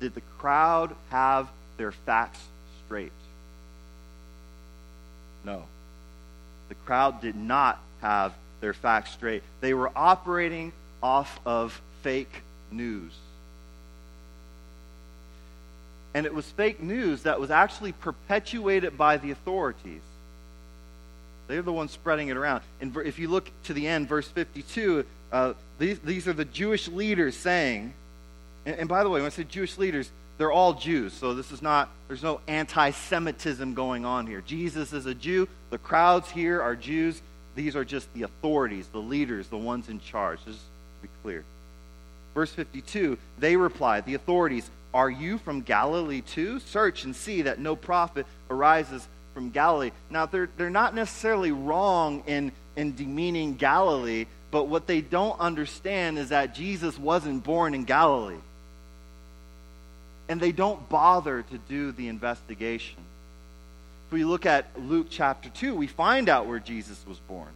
Did 0.00 0.14
the 0.14 0.20
crowd 0.38 0.94
have 1.10 1.48
their 1.78 1.92
facts 1.92 2.40
straight? 2.84 3.12
No. 5.44 5.64
The 6.68 6.74
crowd 6.74 7.20
did 7.20 7.36
not 7.36 7.80
have 8.02 8.34
their 8.60 8.74
facts 8.74 9.12
straight. 9.12 9.42
They 9.60 9.74
were 9.74 9.90
operating 9.96 10.72
off 11.02 11.40
of 11.46 11.80
fake 12.02 12.42
news. 12.70 13.12
And 16.16 16.24
it 16.24 16.32
was 16.32 16.46
fake 16.46 16.82
news 16.82 17.24
that 17.24 17.38
was 17.38 17.50
actually 17.50 17.92
perpetuated 17.92 18.96
by 18.96 19.18
the 19.18 19.32
authorities. 19.32 20.00
They're 21.46 21.60
the 21.60 21.74
ones 21.74 21.90
spreading 21.90 22.28
it 22.28 22.38
around. 22.38 22.62
And 22.80 22.96
if 22.96 23.18
you 23.18 23.28
look 23.28 23.50
to 23.64 23.74
the 23.74 23.86
end, 23.86 24.08
verse 24.08 24.26
52, 24.26 25.04
uh, 25.30 25.52
these, 25.78 25.98
these 25.98 26.26
are 26.26 26.32
the 26.32 26.46
Jewish 26.46 26.88
leaders 26.88 27.36
saying, 27.36 27.92
and, 28.64 28.76
and 28.76 28.88
by 28.88 29.04
the 29.04 29.10
way, 29.10 29.20
when 29.20 29.26
I 29.26 29.28
say 29.28 29.44
Jewish 29.44 29.76
leaders, 29.76 30.10
they're 30.38 30.50
all 30.50 30.72
Jews. 30.72 31.12
So 31.12 31.34
this 31.34 31.52
is 31.52 31.60
not, 31.60 31.90
there's 32.08 32.22
no 32.22 32.40
anti 32.48 32.92
Semitism 32.92 33.74
going 33.74 34.06
on 34.06 34.26
here. 34.26 34.40
Jesus 34.40 34.94
is 34.94 35.04
a 35.04 35.14
Jew. 35.14 35.46
The 35.68 35.76
crowds 35.76 36.30
here 36.30 36.62
are 36.62 36.74
Jews. 36.74 37.20
These 37.56 37.76
are 37.76 37.84
just 37.84 38.10
the 38.14 38.22
authorities, 38.22 38.88
the 38.88 39.02
leaders, 39.02 39.48
the 39.48 39.58
ones 39.58 39.90
in 39.90 40.00
charge. 40.00 40.38
Just 40.46 40.60
to 40.60 41.02
be 41.02 41.08
clear. 41.22 41.44
Verse 42.32 42.52
52 42.52 43.18
they 43.38 43.56
replied, 43.56 44.06
the 44.06 44.14
authorities, 44.14 44.70
Are 44.96 45.10
you 45.10 45.36
from 45.36 45.60
Galilee 45.60 46.22
too? 46.22 46.58
Search 46.58 47.04
and 47.04 47.14
see 47.14 47.42
that 47.42 47.58
no 47.58 47.76
prophet 47.76 48.24
arises 48.48 49.06
from 49.34 49.50
Galilee. 49.50 49.90
Now, 50.08 50.24
they're, 50.24 50.48
they're 50.56 50.70
not 50.70 50.94
necessarily 50.94 51.52
wrong 51.52 52.22
in, 52.26 52.50
in 52.76 52.96
demeaning 52.96 53.56
Galilee, 53.56 54.24
but 54.50 54.68
what 54.68 54.86
they 54.86 55.02
don't 55.02 55.38
understand 55.38 56.16
is 56.16 56.30
that 56.30 56.54
Jesus 56.54 56.98
wasn't 56.98 57.44
born 57.44 57.74
in 57.74 57.84
Galilee 57.84 58.40
and 60.30 60.40
they 60.40 60.50
don't 60.50 60.88
bother 60.88 61.42
to 61.42 61.58
do 61.58 61.92
the 61.92 62.08
investigation. 62.08 62.96
If 64.06 64.14
we 64.14 64.24
look 64.24 64.46
at 64.46 64.80
Luke 64.80 65.08
chapter 65.10 65.50
2, 65.50 65.74
we 65.74 65.88
find 65.88 66.30
out 66.30 66.46
where 66.46 66.58
Jesus 66.58 67.04
was 67.06 67.18
born. 67.18 67.50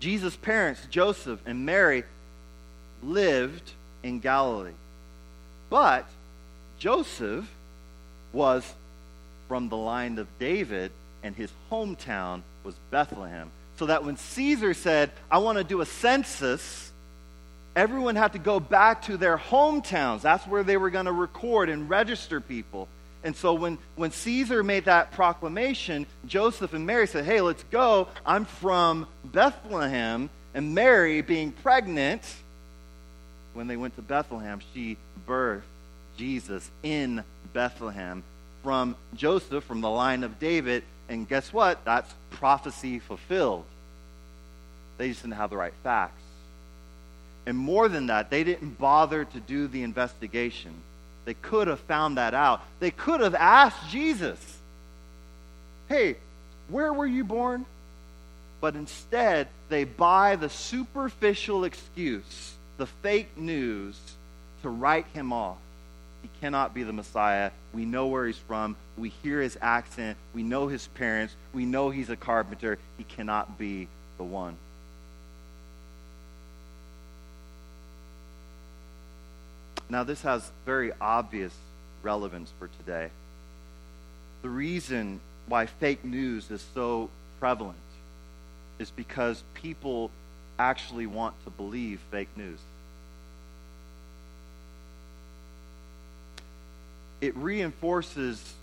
Jesus' 0.00 0.34
parents, 0.34 0.80
Joseph 0.88 1.40
and 1.44 1.66
Mary, 1.66 2.04
lived 3.02 3.72
in 4.02 4.20
Galilee. 4.20 4.72
But 5.70 6.06
Joseph 6.78 7.48
was 8.32 8.64
from 9.48 9.68
the 9.68 9.76
line 9.76 10.18
of 10.18 10.26
David, 10.38 10.90
and 11.22 11.34
his 11.34 11.50
hometown 11.70 12.42
was 12.64 12.74
Bethlehem. 12.90 13.50
So 13.76 13.86
that 13.86 14.04
when 14.04 14.16
Caesar 14.16 14.74
said, 14.74 15.10
I 15.30 15.38
want 15.38 15.58
to 15.58 15.64
do 15.64 15.80
a 15.80 15.86
census, 15.86 16.92
everyone 17.74 18.16
had 18.16 18.32
to 18.32 18.38
go 18.38 18.60
back 18.60 19.02
to 19.02 19.16
their 19.16 19.36
hometowns. 19.36 20.22
That's 20.22 20.46
where 20.46 20.62
they 20.62 20.76
were 20.76 20.90
going 20.90 21.06
to 21.06 21.12
record 21.12 21.68
and 21.68 21.88
register 21.90 22.40
people. 22.40 22.88
And 23.24 23.34
so 23.34 23.54
when, 23.54 23.78
when 23.96 24.10
Caesar 24.10 24.62
made 24.62 24.84
that 24.84 25.12
proclamation, 25.12 26.06
Joseph 26.26 26.74
and 26.74 26.86
Mary 26.86 27.06
said, 27.06 27.24
Hey, 27.24 27.40
let's 27.40 27.64
go. 27.64 28.08
I'm 28.24 28.44
from 28.44 29.06
Bethlehem. 29.24 30.28
And 30.52 30.74
Mary, 30.74 31.20
being 31.20 31.50
pregnant, 31.50 32.22
when 33.54 33.66
they 33.66 33.76
went 33.76 33.96
to 33.96 34.02
Bethlehem, 34.02 34.60
she 34.74 34.96
birthed 35.26 35.62
Jesus 36.16 36.70
in 36.82 37.24
Bethlehem 37.52 38.22
from 38.62 38.96
Joseph, 39.14 39.64
from 39.64 39.80
the 39.80 39.90
line 39.90 40.24
of 40.24 40.38
David. 40.38 40.82
And 41.08 41.28
guess 41.28 41.52
what? 41.52 41.84
That's 41.84 42.12
prophecy 42.30 42.98
fulfilled. 42.98 43.64
They 44.98 45.08
just 45.08 45.22
didn't 45.22 45.34
have 45.34 45.50
the 45.50 45.56
right 45.56 45.74
facts. 45.82 46.20
And 47.46 47.58
more 47.58 47.88
than 47.88 48.06
that, 48.06 48.30
they 48.30 48.44
didn't 48.44 48.78
bother 48.78 49.24
to 49.24 49.40
do 49.40 49.68
the 49.68 49.82
investigation. 49.82 50.72
They 51.24 51.34
could 51.34 51.68
have 51.68 51.80
found 51.80 52.16
that 52.16 52.34
out. 52.34 52.62
They 52.80 52.90
could 52.90 53.20
have 53.20 53.34
asked 53.34 53.90
Jesus, 53.90 54.38
Hey, 55.88 56.16
where 56.68 56.92
were 56.92 57.06
you 57.06 57.24
born? 57.24 57.66
But 58.60 58.74
instead, 58.76 59.48
they 59.68 59.84
buy 59.84 60.36
the 60.36 60.48
superficial 60.48 61.64
excuse, 61.64 62.53
the 62.76 62.86
fake 62.86 63.36
news, 63.36 63.98
to 64.62 64.68
write 64.68 65.06
him 65.08 65.32
off. 65.32 65.58
He 66.22 66.30
cannot 66.40 66.72
be 66.72 66.84
the 66.84 66.92
Messiah. 66.92 67.50
We 67.74 67.84
know 67.84 68.06
where 68.06 68.26
he's 68.26 68.38
from. 68.38 68.76
We 68.96 69.10
hear 69.22 69.42
his 69.42 69.58
accent. 69.60 70.16
We 70.34 70.42
know 70.42 70.68
his 70.68 70.86
parents. 70.88 71.36
We 71.52 71.66
know 71.66 71.90
he's 71.90 72.08
a 72.08 72.16
carpenter. 72.16 72.78
He 72.96 73.04
cannot 73.04 73.58
be 73.58 73.88
the 74.16 74.24
one. 74.24 74.56
Now, 79.90 80.02
this 80.02 80.22
has 80.22 80.50
very 80.64 80.92
obvious 80.98 81.52
relevance 82.02 82.50
for 82.58 82.68
today. 82.78 83.10
The 84.40 84.48
reason 84.48 85.20
why 85.46 85.66
fake 85.66 86.04
news 86.04 86.50
is 86.50 86.64
so 86.74 87.10
prevalent 87.38 87.76
is 88.78 88.90
because 88.90 89.42
people 89.52 90.10
actually 90.58 91.06
want 91.06 91.34
to 91.44 91.50
believe 91.50 92.00
fake 92.10 92.28
news. 92.36 92.58
It 97.20 97.36
reinforces 97.36 98.54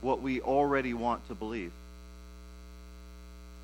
what 0.00 0.22
we 0.22 0.40
already 0.40 0.94
want 0.94 1.26
to 1.28 1.34
believe. 1.34 1.72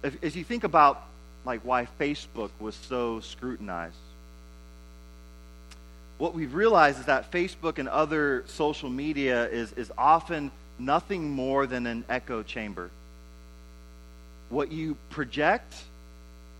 If, 0.02 0.22
as 0.22 0.36
you 0.36 0.44
think 0.44 0.64
about 0.64 1.02
like 1.44 1.60
why 1.62 1.88
Facebook 1.98 2.50
was 2.58 2.74
so 2.74 3.20
scrutinized, 3.20 3.96
what 6.18 6.34
we've 6.34 6.54
realized 6.54 7.00
is 7.00 7.06
that 7.06 7.30
Facebook 7.30 7.78
and 7.78 7.88
other 7.88 8.44
social 8.46 8.88
media 8.88 9.48
is, 9.48 9.72
is 9.72 9.90
often 9.98 10.50
nothing 10.78 11.30
more 11.30 11.66
than 11.66 11.86
an 11.86 12.04
echo 12.08 12.42
chamber. 12.42 12.90
What 14.48 14.70
you 14.70 14.96
project 15.10 15.74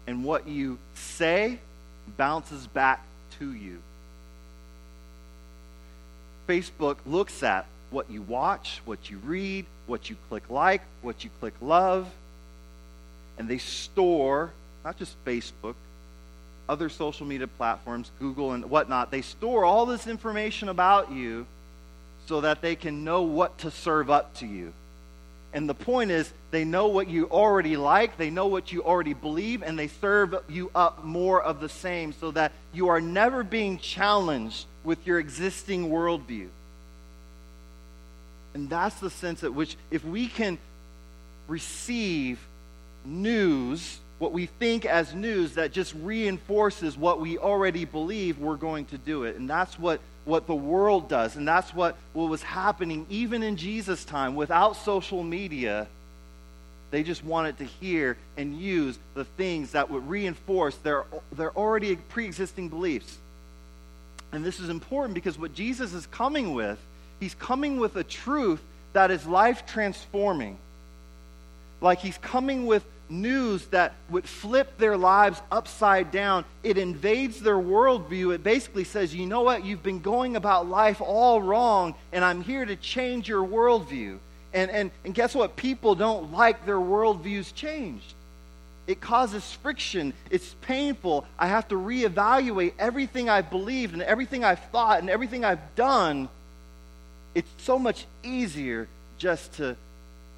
and 0.06 0.24
what 0.24 0.46
you 0.46 0.78
say 0.94 1.58
bounces 2.16 2.66
back 2.66 3.04
to 3.38 3.52
you. 3.52 3.80
Facebook 6.46 6.96
looks 7.06 7.42
at 7.42 7.66
what 7.90 8.10
you 8.10 8.22
watch, 8.22 8.82
what 8.84 9.10
you 9.10 9.18
read, 9.18 9.64
what 9.86 10.10
you 10.10 10.16
click 10.28 10.50
like, 10.50 10.82
what 11.00 11.24
you 11.24 11.30
click 11.40 11.54
love, 11.60 12.08
and 13.38 13.48
they 13.48 13.58
store 13.58 14.52
not 14.84 14.98
just 14.98 15.22
Facebook, 15.24 15.74
other 16.68 16.88
social 16.88 17.26
media 17.26 17.46
platforms, 17.46 18.10
Google 18.20 18.52
and 18.52 18.70
whatnot, 18.70 19.10
they 19.10 19.22
store 19.22 19.64
all 19.64 19.86
this 19.86 20.06
information 20.06 20.68
about 20.68 21.10
you 21.10 21.46
so 22.26 22.42
that 22.42 22.60
they 22.60 22.76
can 22.76 23.04
know 23.04 23.22
what 23.22 23.58
to 23.58 23.70
serve 23.70 24.10
up 24.10 24.34
to 24.34 24.46
you. 24.46 24.72
And 25.54 25.68
the 25.68 25.74
point 25.74 26.10
is, 26.10 26.30
they 26.50 26.64
know 26.64 26.88
what 26.88 27.08
you 27.08 27.26
already 27.30 27.76
like, 27.76 28.18
they 28.18 28.28
know 28.28 28.48
what 28.48 28.72
you 28.72 28.82
already 28.82 29.14
believe, 29.14 29.62
and 29.62 29.78
they 29.78 29.88
serve 29.88 30.34
you 30.48 30.70
up 30.74 31.04
more 31.04 31.40
of 31.40 31.60
the 31.60 31.68
same 31.68 32.12
so 32.12 32.32
that 32.32 32.52
you 32.72 32.88
are 32.88 33.00
never 33.00 33.42
being 33.42 33.78
challenged 33.78 34.66
with 34.82 35.06
your 35.06 35.18
existing 35.18 35.88
worldview. 35.88 36.48
And 38.52 38.68
that's 38.68 38.96
the 38.96 39.10
sense 39.10 39.42
at 39.42 39.54
which, 39.54 39.76
if 39.90 40.04
we 40.04 40.26
can 40.28 40.58
receive 41.48 42.38
news 43.04 43.98
what 44.18 44.32
we 44.32 44.46
think 44.46 44.86
as 44.86 45.12
news 45.12 45.54
that 45.54 45.72
just 45.72 45.94
reinforces 46.02 46.96
what 46.96 47.20
we 47.20 47.36
already 47.36 47.84
believe, 47.84 48.38
we're 48.38 48.56
going 48.56 48.84
to 48.86 48.98
do 48.98 49.24
it. 49.24 49.36
And 49.36 49.50
that's 49.50 49.78
what, 49.78 50.00
what 50.24 50.46
the 50.46 50.54
world 50.54 51.08
does. 51.08 51.36
And 51.36 51.46
that's 51.46 51.74
what, 51.74 51.96
what 52.12 52.28
was 52.28 52.42
happening 52.42 53.06
even 53.10 53.42
in 53.42 53.56
Jesus' 53.56 54.04
time 54.04 54.34
without 54.34 54.76
social 54.76 55.22
media. 55.22 55.86
They 56.90 57.02
just 57.02 57.24
wanted 57.24 57.58
to 57.58 57.64
hear 57.64 58.16
and 58.36 58.58
use 58.58 58.98
the 59.14 59.24
things 59.24 59.72
that 59.72 59.90
would 59.90 60.08
reinforce 60.08 60.76
their, 60.76 61.04
their 61.32 61.50
already 61.56 61.96
pre 61.96 62.24
existing 62.24 62.68
beliefs. 62.68 63.18
And 64.32 64.44
this 64.44 64.60
is 64.60 64.68
important 64.68 65.14
because 65.14 65.38
what 65.38 65.54
Jesus 65.54 65.92
is 65.92 66.06
coming 66.06 66.54
with, 66.54 66.78
he's 67.20 67.34
coming 67.34 67.78
with 67.78 67.96
a 67.96 68.04
truth 68.04 68.60
that 68.92 69.10
is 69.10 69.26
life 69.26 69.66
transforming. 69.66 70.56
Like 71.80 71.98
he's 71.98 72.18
coming 72.18 72.66
with 72.66 72.84
news 73.08 73.66
that 73.66 73.94
would 74.10 74.28
flip 74.28 74.78
their 74.78 74.96
lives 74.96 75.40
upside 75.50 76.10
down. 76.10 76.44
It 76.62 76.78
invades 76.78 77.40
their 77.40 77.56
worldview. 77.56 78.34
It 78.34 78.42
basically 78.42 78.84
says, 78.84 79.14
you 79.14 79.26
know 79.26 79.42
what? 79.42 79.64
You've 79.64 79.82
been 79.82 80.00
going 80.00 80.36
about 80.36 80.68
life 80.68 81.00
all 81.00 81.42
wrong, 81.42 81.94
and 82.12 82.24
I'm 82.24 82.42
here 82.42 82.64
to 82.64 82.76
change 82.76 83.28
your 83.28 83.44
worldview. 83.44 84.18
And, 84.52 84.70
and, 84.70 84.90
and 85.04 85.14
guess 85.14 85.34
what? 85.34 85.56
People 85.56 85.94
don't 85.94 86.32
like 86.32 86.64
their 86.64 86.78
worldviews 86.78 87.54
changed. 87.54 88.14
It 88.86 89.00
causes 89.00 89.50
friction. 89.62 90.12
It's 90.30 90.54
painful. 90.60 91.26
I 91.38 91.46
have 91.48 91.68
to 91.68 91.74
reevaluate 91.74 92.74
everything 92.78 93.28
I've 93.28 93.50
believed 93.50 93.94
and 93.94 94.02
everything 94.02 94.44
I've 94.44 94.62
thought 94.70 95.00
and 95.00 95.08
everything 95.08 95.44
I've 95.44 95.74
done. 95.74 96.28
It's 97.34 97.50
so 97.58 97.78
much 97.78 98.06
easier 98.22 98.86
just 99.16 99.54
to 99.54 99.76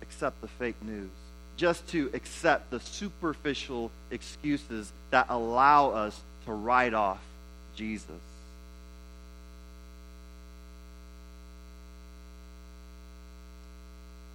accept 0.01 0.41
the 0.41 0.49
fake 0.49 0.81
news 0.83 1.11
just 1.57 1.87
to 1.89 2.11
accept 2.13 2.71
the 2.71 2.81
superficial 2.81 3.91
excuses 4.11 4.93
that 5.11 5.27
allow 5.29 5.91
us 5.91 6.21
to 6.45 6.53
write 6.53 6.95
off 6.95 7.21
Jesus. 7.75 8.11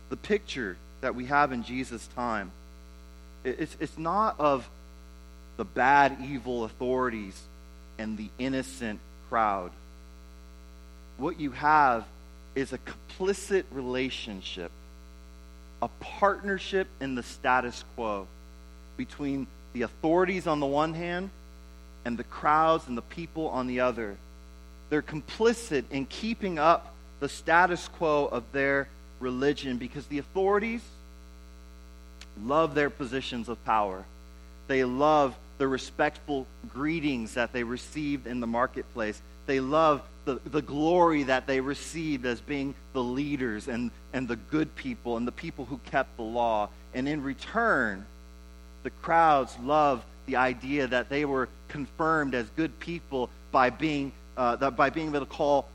The 0.10 0.18
picture 0.18 0.78
that 1.02 1.16
we 1.16 1.26
have 1.26 1.52
in 1.52 1.64
Jesus' 1.64 2.08
time, 2.16 2.52
it's, 3.44 3.76
it's 3.80 3.98
not 3.98 4.40
of 4.40 4.68
the 5.58 5.66
bad, 5.66 6.18
evil 6.22 6.64
authorities 6.64 7.40
and 7.98 8.18
the 8.18 8.30
innocent 8.40 9.00
crowd. 9.30 9.72
What 11.18 11.40
you 11.40 11.52
have 11.52 12.06
is 12.56 12.74
a 12.74 12.80
complicit 12.80 13.64
relationship, 13.72 14.72
a 15.82 15.88
partnership 16.00 16.88
in 17.00 17.15
the 17.15 17.24
status 17.24 17.84
quo 17.96 18.28
between 18.98 19.48
the 19.74 19.84
authorities 19.84 20.48
on 20.48 20.60
the 20.60 20.65
one 20.65 20.94
hand 20.94 21.30
and 22.06 22.17
the 22.17 22.24
crowds 22.24 22.88
and 22.88 22.98
the 22.98 23.02
people 23.02 23.50
on 23.50 23.67
the 23.67 23.80
other. 23.80 24.15
They're 24.89 25.02
complicit 25.02 25.86
in 25.91 26.06
keeping 26.06 26.60
up 26.60 26.94
the 27.20 27.30
status 27.30 27.88
quo 27.88 28.26
of 28.26 28.44
their 28.52 28.88
religion 29.20 29.78
because 29.78 30.06
the 30.08 30.17
authorities 30.17 30.82
love 32.44 32.76
their 32.76 32.89
positions 32.89 33.50
of 33.50 33.63
power. 33.65 34.04
They 34.67 34.84
love 34.84 35.36
the 35.58 35.67
respectful 35.67 36.48
greetings 36.74 37.36
that 37.36 37.54
they 37.54 37.63
received 37.63 38.26
in 38.26 38.39
the 38.39 38.48
marketplace. 38.48 39.22
They 39.52 39.60
love 39.60 40.02
the, 40.24 40.40
the 40.46 40.62
glory 40.62 41.24
that 41.24 41.46
they 41.46 41.60
received 41.60 42.26
as 42.26 42.40
being 42.40 42.74
the 42.94 43.04
leaders 43.04 43.68
and, 43.68 43.92
and 44.14 44.26
the 44.26 44.38
good 44.38 44.74
people 44.78 45.18
and 45.18 45.28
the 45.28 45.34
people 45.34 45.66
who 45.66 45.78
kept 45.80 46.16
the 46.16 46.24
law. 46.24 46.70
And 46.94 47.06
in 47.06 47.22
return, 47.22 48.06
the 48.84 48.92
crowds 48.92 49.54
loved 49.62 50.06
the 50.26 50.38
idea 50.38 50.88
that 50.88 51.10
they 51.10 51.26
were 51.26 51.50
confirmed 51.68 52.34
as 52.34 52.48
good 52.56 52.80
people 52.80 53.30
by 53.52 53.72
being, 53.72 54.14
uh, 54.38 54.56
that 54.56 54.78
by 54.78 54.90
being 54.90 55.10
able 55.10 55.20
to 55.20 55.26
call 55.26 55.68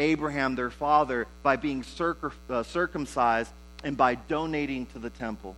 Abraham 0.00 0.56
their 0.56 0.70
father, 0.70 1.28
by 1.44 1.54
being 1.54 1.84
uh, 2.48 2.62
circumcised, 2.64 3.52
and 3.84 3.96
by 3.96 4.16
donating 4.16 4.86
to 4.86 4.98
the 4.98 5.10
temple. 5.10 5.54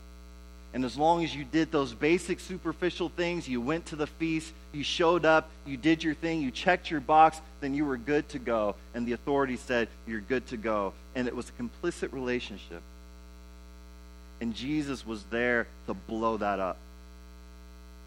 And 0.74 0.84
as 0.84 0.96
long 0.96 1.22
as 1.22 1.34
you 1.34 1.44
did 1.44 1.70
those 1.70 1.92
basic 1.92 2.40
superficial 2.40 3.10
things, 3.10 3.46
you 3.46 3.60
went 3.60 3.86
to 3.86 3.96
the 3.96 4.06
feast, 4.06 4.52
you 4.72 4.82
showed 4.82 5.26
up, 5.26 5.50
you 5.66 5.76
did 5.76 6.02
your 6.02 6.14
thing, 6.14 6.40
you 6.40 6.50
checked 6.50 6.90
your 6.90 7.00
box, 7.00 7.40
then 7.60 7.74
you 7.74 7.84
were 7.84 7.98
good 7.98 8.28
to 8.30 8.38
go. 8.38 8.74
And 8.94 9.06
the 9.06 9.12
authorities 9.12 9.60
said, 9.60 9.88
You're 10.06 10.20
good 10.20 10.46
to 10.48 10.56
go. 10.56 10.94
And 11.14 11.28
it 11.28 11.36
was 11.36 11.50
a 11.50 11.62
complicit 11.62 12.12
relationship. 12.12 12.80
And 14.40 14.54
Jesus 14.54 15.06
was 15.06 15.22
there 15.24 15.66
to 15.86 15.94
blow 15.94 16.38
that 16.38 16.58
up. 16.58 16.78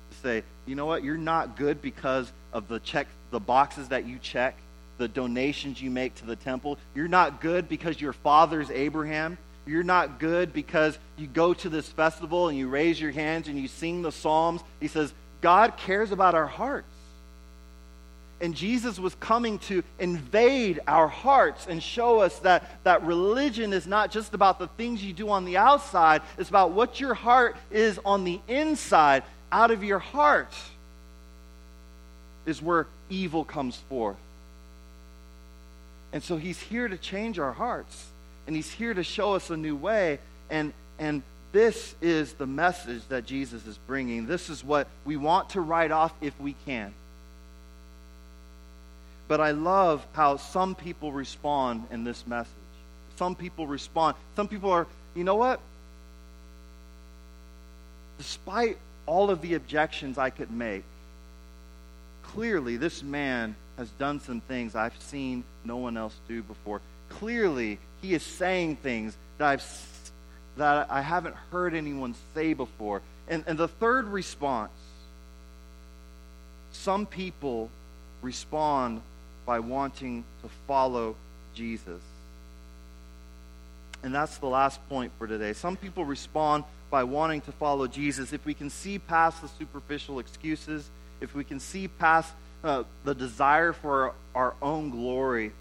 To 0.09 0.17
say, 0.17 0.43
you 0.65 0.75
know 0.75 0.85
what, 0.85 1.03
you're 1.03 1.17
not 1.17 1.55
good 1.55 1.81
because 1.81 2.31
of 2.51 2.67
the 2.67 2.79
check 2.79 3.07
the 3.31 3.39
boxes 3.39 3.89
that 3.89 4.07
you 4.07 4.17
check, 4.19 4.55
the 4.97 5.07
donations 5.07 5.81
you 5.81 5.91
make 5.91 6.15
to 6.15 6.25
the 6.25 6.35
temple. 6.37 6.77
You're 6.93 7.07
not 7.07 7.41
good 7.41 7.67
because 7.67 7.99
your 7.99 8.13
father's 8.13 8.71
Abraham. 8.71 9.37
You're 9.67 9.83
not 9.83 10.19
good 10.19 10.53
because 10.53 10.97
you 11.17 11.27
go 11.27 11.53
to 11.55 11.69
this 11.69 11.87
festival 11.87 12.49
and 12.49 12.57
you 12.57 12.67
raise 12.67 13.01
your 13.01 13.11
hands 13.11 13.47
and 13.47 13.59
you 13.59 13.67
sing 13.67 14.01
the 14.01 14.11
Psalms. 14.11 14.61
He 14.79 14.87
says, 14.87 15.13
God 15.41 15.77
cares 15.77 16.11
about 16.11 16.35
our 16.35 16.47
hearts. 16.47 16.87
And 18.41 18.53
Jesus 18.53 18.99
was 18.99 19.15
coming 19.15 19.59
to 19.59 19.81
invade 19.97 20.81
our 20.87 21.07
hearts 21.07 21.67
and 21.67 21.81
show 21.81 22.19
us 22.19 22.37
that, 22.39 22.83
that 22.83 23.03
religion 23.03 23.71
is 23.71 23.87
not 23.87 24.11
just 24.11 24.33
about 24.33 24.59
the 24.59 24.67
things 24.67 25.03
you 25.03 25.13
do 25.13 25.29
on 25.29 25.45
the 25.45 25.57
outside, 25.57 26.21
it's 26.37 26.49
about 26.49 26.71
what 26.71 26.99
your 26.99 27.13
heart 27.13 27.55
is 27.71 27.99
on 28.03 28.23
the 28.23 28.41
inside. 28.47 29.23
Out 29.51 29.71
of 29.71 29.83
your 29.83 29.99
heart 29.99 30.53
is 32.45 32.61
where 32.61 32.87
evil 33.09 33.45
comes 33.45 33.77
forth. 33.89 34.17
And 36.11 36.21
so 36.21 36.37
he's 36.37 36.59
here 36.59 36.87
to 36.87 36.97
change 36.97 37.39
our 37.39 37.53
hearts 37.53 38.07
and 38.47 38.55
he's 38.55 38.71
here 38.71 38.93
to 38.93 39.03
show 39.03 39.33
us 39.33 39.49
a 39.49 39.57
new 39.57 39.75
way 39.75 40.19
and 40.49 40.73
and 40.99 41.23
this 41.55 41.95
is 42.01 42.33
the 42.33 42.45
message 42.45 43.01
that 43.07 43.25
Jesus 43.25 43.65
is 43.65 43.77
bringing. 43.87 44.25
This 44.25 44.49
is 44.49 44.61
what 44.61 44.89
we 45.05 45.15
want 45.15 45.51
to 45.51 45.61
write 45.61 45.89
off 45.89 46.13
if 46.19 46.37
we 46.37 46.53
can. 46.65 46.93
But 49.29 49.39
I 49.39 49.51
love 49.51 50.05
how 50.11 50.35
some 50.35 50.75
people 50.75 51.13
respond 51.13 51.85
in 51.91 52.03
this 52.03 52.27
message. 52.27 52.51
Some 53.15 53.35
people 53.35 53.67
respond. 53.67 54.17
Some 54.35 54.49
people 54.49 54.69
are, 54.69 54.85
you 55.15 55.23
know 55.23 55.35
what? 55.35 55.61
Despite 58.17 58.77
all 59.05 59.29
of 59.29 59.39
the 59.41 59.53
objections 59.53 60.17
I 60.17 60.31
could 60.31 60.51
make, 60.51 60.83
clearly 62.21 62.75
this 62.75 63.01
man 63.01 63.55
has 63.77 63.89
done 63.91 64.19
some 64.19 64.41
things 64.41 64.75
I've 64.75 65.01
seen 65.01 65.45
no 65.63 65.77
one 65.77 65.95
else 65.95 66.15
do 66.27 66.43
before. 66.43 66.81
Clearly, 67.07 67.79
he 68.05 68.13
is 68.13 68.23
saying 68.23 68.75
things 68.77 69.17
that 69.37 69.47
I've 69.47 70.01
that 70.57 70.87
I 70.89 71.01
haven't 71.01 71.35
heard 71.51 71.73
anyone 71.73 72.15
say 72.33 72.53
before. 72.53 73.01
And, 73.27 73.43
and 73.45 73.57
the 73.57 73.67
third 73.67 74.07
response 74.07 74.71
some 76.71 77.05
people 77.05 77.69
respond 78.21 79.01
by 79.45 79.59
wanting 79.59 80.23
to 80.43 80.49
follow 80.67 81.15
Jesus. 81.53 82.01
And 84.03 84.13
that's 84.13 84.37
the 84.37 84.47
last 84.47 84.87
point 84.87 85.11
for 85.17 85.25
today. 85.25 85.53
Some 85.53 85.75
people 85.75 86.05
respond 86.05 86.63
by 86.91 87.03
wanting 87.03 87.41
to 87.41 87.51
follow 87.53 87.87
Jesus. 87.87 88.33
If 88.33 88.45
we 88.45 88.53
can 88.53 88.69
see 88.69 88.99
past 88.99 89.41
the 89.41 89.49
superficial 89.59 90.19
excuses, 90.19 90.89
if 91.21 91.33
we 91.33 91.43
can 91.43 91.59
see 91.59 91.87
past 91.87 92.31
uh, 92.63 92.83
the 93.03 93.15
desire 93.15 93.73
for 93.73 94.13
our 94.35 94.53
own 94.61 94.91
glory, 94.91 95.53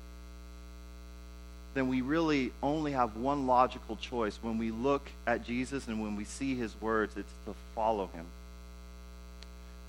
then 1.74 1.88
we 1.88 2.00
really 2.00 2.52
only 2.62 2.92
have 2.92 3.16
one 3.16 3.46
logical 3.46 3.96
choice. 3.96 4.38
When 4.40 4.58
we 4.58 4.70
look 4.70 5.10
at 5.26 5.44
Jesus 5.44 5.88
and 5.88 6.00
when 6.00 6.14
we 6.16 6.24
see 6.24 6.54
his 6.54 6.74
words, 6.80 7.16
it's 7.16 7.32
to 7.46 7.54
follow 7.74 8.06
him. 8.06 8.24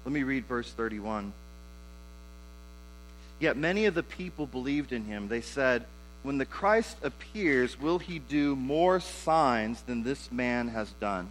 Let 0.04 0.12
me 0.12 0.24
read 0.24 0.46
verse 0.46 0.72
31. 0.72 1.32
Yet 3.40 3.58
many 3.58 3.86
of 3.86 3.94
the 3.94 4.04
people 4.04 4.48
believed 4.48 4.92
in 4.92 5.06
him. 5.06 5.28
They 5.28 5.42
said, 5.42 5.86
When 6.24 6.40
the 6.40 6.46
Christ 6.46 6.98
appears, 7.04 7.80
will 7.80 8.00
he 8.00 8.18
do 8.18 8.56
more 8.56 9.00
signs 9.00 9.82
than 9.82 10.04
this 10.04 10.32
man 10.32 10.70
has 10.70 10.90
done? 11.00 11.30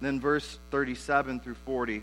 Then 0.00 0.20
verse 0.20 0.58
37 0.70 1.40
through 1.40 1.56
40. 1.66 2.02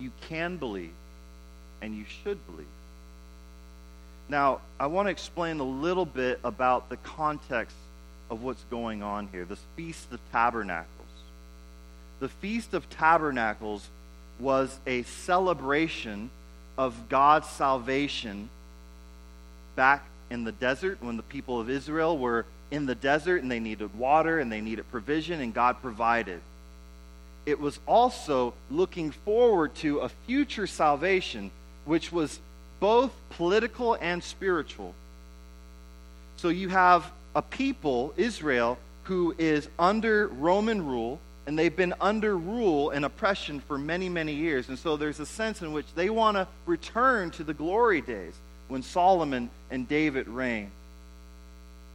you 0.00 0.10
can 0.28 0.56
believe 0.56 0.92
and 1.82 1.94
you 1.94 2.04
should 2.22 2.38
believe. 2.46 2.66
Now, 4.28 4.60
I 4.78 4.86
want 4.86 5.06
to 5.06 5.10
explain 5.10 5.58
a 5.60 5.64
little 5.64 6.06
bit 6.06 6.40
about 6.44 6.88
the 6.88 6.96
context 6.98 7.76
of 8.30 8.42
what's 8.42 8.62
going 8.70 9.02
on 9.02 9.28
here 9.32 9.44
this 9.44 9.60
Feast 9.76 10.12
of 10.12 10.20
Tabernacles. 10.30 10.86
The 12.20 12.28
Feast 12.28 12.74
of 12.74 12.88
Tabernacles 12.90 13.88
was 14.38 14.78
a 14.86 15.02
celebration 15.02 16.30
of 16.78 17.08
God's 17.08 17.48
salvation 17.48 18.48
back 19.74 20.04
in 20.30 20.44
the 20.44 20.52
desert 20.52 20.98
when 21.00 21.16
the 21.16 21.22
people 21.24 21.60
of 21.60 21.68
Israel 21.68 22.16
were 22.16 22.46
in 22.70 22.86
the 22.86 22.94
desert 22.94 23.42
and 23.42 23.50
they 23.50 23.58
needed 23.58 23.98
water 23.98 24.38
and 24.38 24.50
they 24.52 24.60
needed 24.60 24.88
provision, 24.90 25.40
and 25.40 25.52
God 25.52 25.82
provided 25.82 26.40
it 27.50 27.60
was 27.60 27.78
also 27.86 28.54
looking 28.70 29.10
forward 29.10 29.74
to 29.76 29.98
a 29.98 30.08
future 30.08 30.66
salvation, 30.66 31.50
which 31.84 32.12
was 32.12 32.40
both 32.78 33.12
political 33.30 33.94
and 33.94 34.22
spiritual. 34.22 34.94
So 36.36 36.48
you 36.48 36.68
have 36.70 37.10
a 37.34 37.42
people, 37.42 38.14
Israel, 38.16 38.78
who 39.04 39.34
is 39.38 39.68
under 39.78 40.28
Roman 40.28 40.86
rule, 40.86 41.18
and 41.46 41.58
they've 41.58 41.74
been 41.74 41.94
under 42.00 42.36
rule 42.36 42.90
and 42.90 43.04
oppression 43.04 43.60
for 43.60 43.76
many, 43.76 44.08
many 44.08 44.32
years. 44.32 44.68
And 44.68 44.78
so 44.78 44.96
there's 44.96 45.20
a 45.20 45.26
sense 45.26 45.62
in 45.62 45.72
which 45.72 45.86
they 45.94 46.08
want 46.08 46.36
to 46.36 46.46
return 46.64 47.30
to 47.32 47.44
the 47.44 47.54
glory 47.54 48.00
days 48.00 48.34
when 48.68 48.82
Solomon 48.82 49.50
and 49.70 49.88
David 49.88 50.28
reigned. 50.28 50.70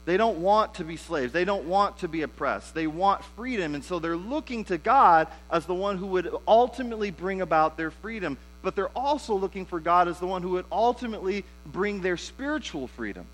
They 0.06 0.18
don't 0.18 0.38
want 0.38 0.76
to 0.76 0.84
be 0.84 0.98
slaves. 0.98 1.34
They 1.34 1.46
don't 1.46 1.66
want 1.66 1.98
to 2.00 2.08
be 2.08 2.22
oppressed. 2.22 2.76
They 2.76 2.86
want 2.86 3.24
freedom. 3.36 3.74
And 3.74 3.84
so 3.84 3.98
they're 3.98 4.16
looking 4.16 4.64
to 4.66 4.78
God 4.78 5.28
as 5.52 5.66
the 5.66 5.74
one 5.74 5.98
who 5.98 6.06
would 6.08 6.32
ultimately 6.48 7.10
bring 7.10 7.42
about 7.42 7.76
their 7.76 7.90
freedom. 7.90 8.38
But 8.62 8.76
they're 8.76 8.88
also 8.90 9.34
looking 9.34 9.66
for 9.66 9.80
God 9.80 10.08
as 10.08 10.20
the 10.20 10.28
one 10.28 10.44
who 10.44 10.52
would 10.52 10.66
ultimately 10.72 11.44
bring 11.66 12.02
their 12.02 12.18
spiritual 12.18 12.88
freedom. 12.88 13.26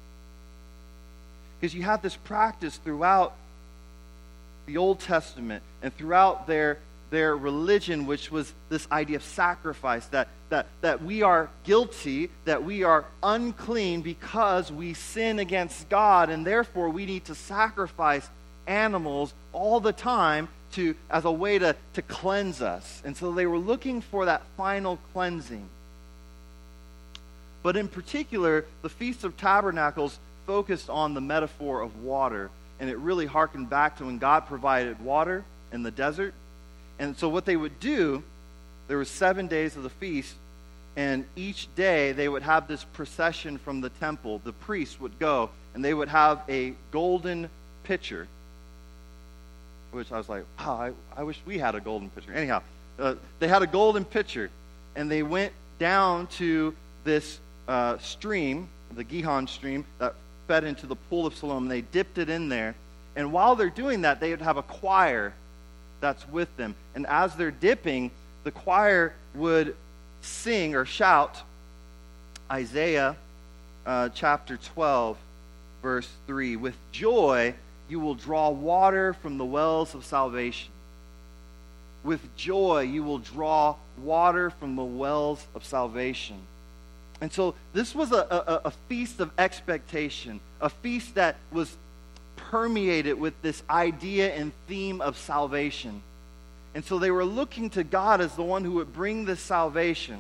Because 1.60 1.76
you 1.76 1.84
have 1.84 2.02
this 2.02 2.16
practice 2.16 2.78
throughout 2.78 3.36
the 4.66 4.78
Old 4.78 5.02
Testament 5.02 5.64
and 5.82 5.96
throughout 5.96 6.48
their, 6.48 6.80
their 7.12 7.38
religion, 7.38 8.08
which 8.08 8.32
was 8.32 8.52
this 8.70 8.88
idea 8.92 9.18
of 9.18 9.24
sacrifice 9.24 10.06
that, 10.08 10.30
that, 10.50 10.66
that 10.82 11.04
we 11.04 11.22
are 11.22 11.50
guilty, 11.64 12.32
that 12.46 12.64
we 12.64 12.84
are 12.84 13.06
unclean 13.22 14.02
because 14.02 14.72
we 14.72 14.96
sin 14.96 15.38
against 15.38 15.88
God, 15.90 16.30
and 16.30 16.46
therefore 16.46 16.90
we 16.90 17.06
need 17.06 17.26
to 17.26 17.36
sacrifice 17.36 18.28
animals 18.66 19.34
all 19.54 19.80
the 19.80 19.94
time 19.94 20.48
to, 20.72 20.96
as 21.10 21.26
a 21.26 21.32
way 21.32 21.60
to, 21.60 21.76
to 21.94 22.02
cleanse 22.02 22.62
us. 22.62 23.04
And 23.06 23.16
so 23.16 23.32
they 23.32 23.46
were 23.46 23.60
looking 23.60 24.02
for 24.02 24.26
that 24.26 24.42
final 24.58 24.98
cleansing. 25.14 25.68
But 27.62 27.78
in 27.78 27.88
particular, 27.88 28.66
the 28.82 28.90
Feast 28.90 29.24
of 29.24 29.38
Tabernacles 29.38 30.18
focused 30.48 30.90
on 30.90 31.14
the 31.14 31.22
metaphor 31.22 31.82
of 31.82 32.02
water 32.02 32.50
and 32.82 32.90
it 32.90 32.98
really 32.98 33.28
harkened 33.28 33.70
back 33.70 33.98
to 33.98 34.06
when 34.06 34.18
God 34.18 34.48
provided 34.48 35.00
water 35.00 35.46
in 35.72 35.84
the 35.84 35.92
desert. 35.92 36.34
And 37.02 37.18
so 37.18 37.28
what 37.28 37.46
they 37.46 37.58
would 37.58 37.80
do, 37.80 38.22
there 38.88 38.96
were 38.96 39.06
seven 39.06 39.48
days 39.48 39.76
of 39.76 39.82
the 39.82 39.90
feast, 39.90 40.36
and 40.96 41.26
each 41.36 41.68
day 41.74 42.12
they 42.12 42.30
would 42.30 42.44
have 42.44 42.68
this 42.68 42.84
procession 42.84 43.58
from 43.58 43.82
the 43.82 43.90
temple. 43.90 44.40
The 44.44 44.54
priests 44.54 45.00
would 45.00 45.18
go, 45.18 45.50
and 45.74 45.84
they 45.84 45.96
would 45.96 46.10
have 46.10 46.44
a 46.48 46.76
golden 46.92 47.50
pitcher. 47.86 48.28
Which 49.90 50.12
I 50.12 50.18
was 50.18 50.30
like, 50.30 50.44
wow, 50.60 50.94
I, 51.16 51.22
I 51.22 51.24
wish 51.24 51.42
we 51.44 51.58
had 51.58 51.74
a 51.74 51.80
golden 51.80 52.12
pitcher. 52.12 52.34
Anyhow, 52.34 52.62
uh, 53.00 53.16
they 53.40 53.48
had 53.48 53.64
a 53.64 53.68
golden 53.68 54.06
pitcher, 54.06 54.52
and 54.96 55.10
they 55.10 55.24
went 55.24 55.54
down 55.80 56.28
to 56.28 56.76
this 57.04 57.40
uh, 57.68 57.98
stream, 57.98 58.70
the 58.94 59.04
Gihon 59.04 59.48
stream, 59.48 59.86
that 59.98 60.14
fed 60.48 60.66
into 60.66 60.86
the 60.86 60.96
pool 60.96 61.26
of 61.26 61.36
Siloam. 61.36 61.68
They 61.68 61.82
dipped 61.82 62.20
it 62.20 62.30
in 62.30 62.48
there. 62.48 62.76
And 63.16 63.34
while 63.34 63.56
they're 63.56 63.72
doing 63.72 64.02
that, 64.02 64.20
they 64.20 64.30
would 64.30 64.44
have 64.44 64.58
a 64.58 64.64
choir 64.64 65.34
that's 66.02 66.28
with 66.28 66.56
them. 66.58 66.76
And 66.96 67.08
as 67.08 67.36
they're 67.36 67.52
dipping, 67.52 68.12
the 68.44 68.52
choir 68.52 69.14
would 69.36 69.76
sing 70.22 70.76
or 70.76 70.86
shout 70.86 71.42
Isaiah 72.52 73.16
uh, 73.86 74.10
chapter 74.10 74.58
12, 74.58 75.18
verse 75.82 76.10
3 76.28 76.58
With 76.58 76.76
joy 76.92 77.54
you 77.88 78.00
will 78.00 78.16
draw 78.16 78.50
water 78.50 79.14
from 79.14 79.38
the 79.38 79.46
wells 79.46 79.96
of 79.96 80.06
salvation. 80.06 80.70
With 82.04 82.36
joy 82.36 82.82
you 82.82 83.04
will 83.04 83.20
draw 83.20 83.76
water 83.98 84.50
from 84.50 84.76
the 84.76 84.84
wells 84.84 85.46
of 85.56 85.64
salvation. 85.64 86.38
And 87.22 87.32
so 87.32 87.54
this 87.74 87.94
was 87.94 88.12
a, 88.12 88.26
a, 88.32 88.62
a, 88.66 88.72
feast 88.90 89.20
of 89.20 89.30
expectation, 89.38 90.40
a 90.60 90.70
feast 90.70 91.14
that 91.16 91.36
was 91.52 91.78
permeated 92.52 93.18
with 93.18 93.42
this 93.42 93.64
idea 93.70 94.36
and 94.36 94.52
theme 94.68 95.00
of 95.00 95.18
salvation. 95.18 96.02
And 96.76 96.84
so 96.84 97.00
they 97.00 97.10
were 97.10 97.26
looking 97.26 97.70
to 97.72 97.84
God 97.84 98.20
as 98.20 98.36
the 98.36 98.44
one 98.44 98.66
who 98.66 98.74
would 98.74 98.94
bring 98.94 99.24
this 99.24 99.40
salvation. 99.40 100.20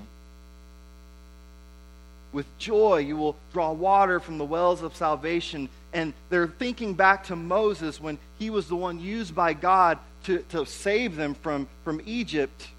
With 2.31 2.45
joy, 2.57 2.99
you 2.99 3.17
will 3.17 3.35
draw 3.51 3.73
water 3.73 4.21
from 4.21 4.37
the 4.37 4.45
wells 4.45 4.81
of 4.81 4.95
salvation. 4.95 5.67
And 5.91 6.13
they're 6.29 6.47
thinking 6.47 6.93
back 6.93 7.25
to 7.25 7.35
Moses 7.35 7.99
when 7.99 8.17
he 8.39 8.49
was 8.49 8.69
the 8.69 8.77
one 8.77 9.01
used 9.01 9.35
by 9.35 9.51
God 9.51 9.99
to, 10.23 10.39
to 10.49 10.65
save 10.65 11.17
them 11.17 11.35
from, 11.35 11.67
from 11.83 12.01
Egypt. 12.05 12.69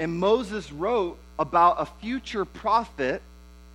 And 0.00 0.18
Moses 0.18 0.72
wrote 0.72 1.16
about 1.38 1.76
a 1.78 1.86
future 1.86 2.44
prophet 2.44 3.22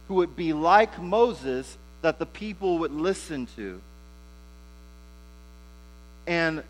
who 0.09 0.15
would 0.15 0.35
be 0.35 0.51
like 0.51 1.01
Moses 1.01 1.77
that 2.01 2.19
the 2.19 2.25
people 2.25 2.79
would 2.79 2.91
listen 2.91 3.47
to. 3.55 3.81
And 6.29 6.63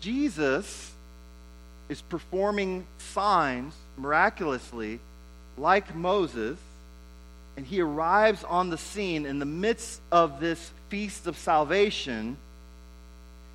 Jesus 0.00 0.92
is 1.88 2.00
performing 2.00 2.86
signs 2.96 3.74
miraculously 3.98 5.00
like 5.58 5.94
Moses, 5.94 6.58
and 7.56 7.66
he 7.66 7.80
arrives 7.80 8.44
on 8.44 8.70
the 8.70 8.78
scene 8.78 9.26
in 9.26 9.40
the 9.40 9.44
midst 9.44 10.00
of 10.12 10.38
this 10.38 10.70
feast 10.88 11.26
of 11.26 11.36
salvation. 11.36 12.36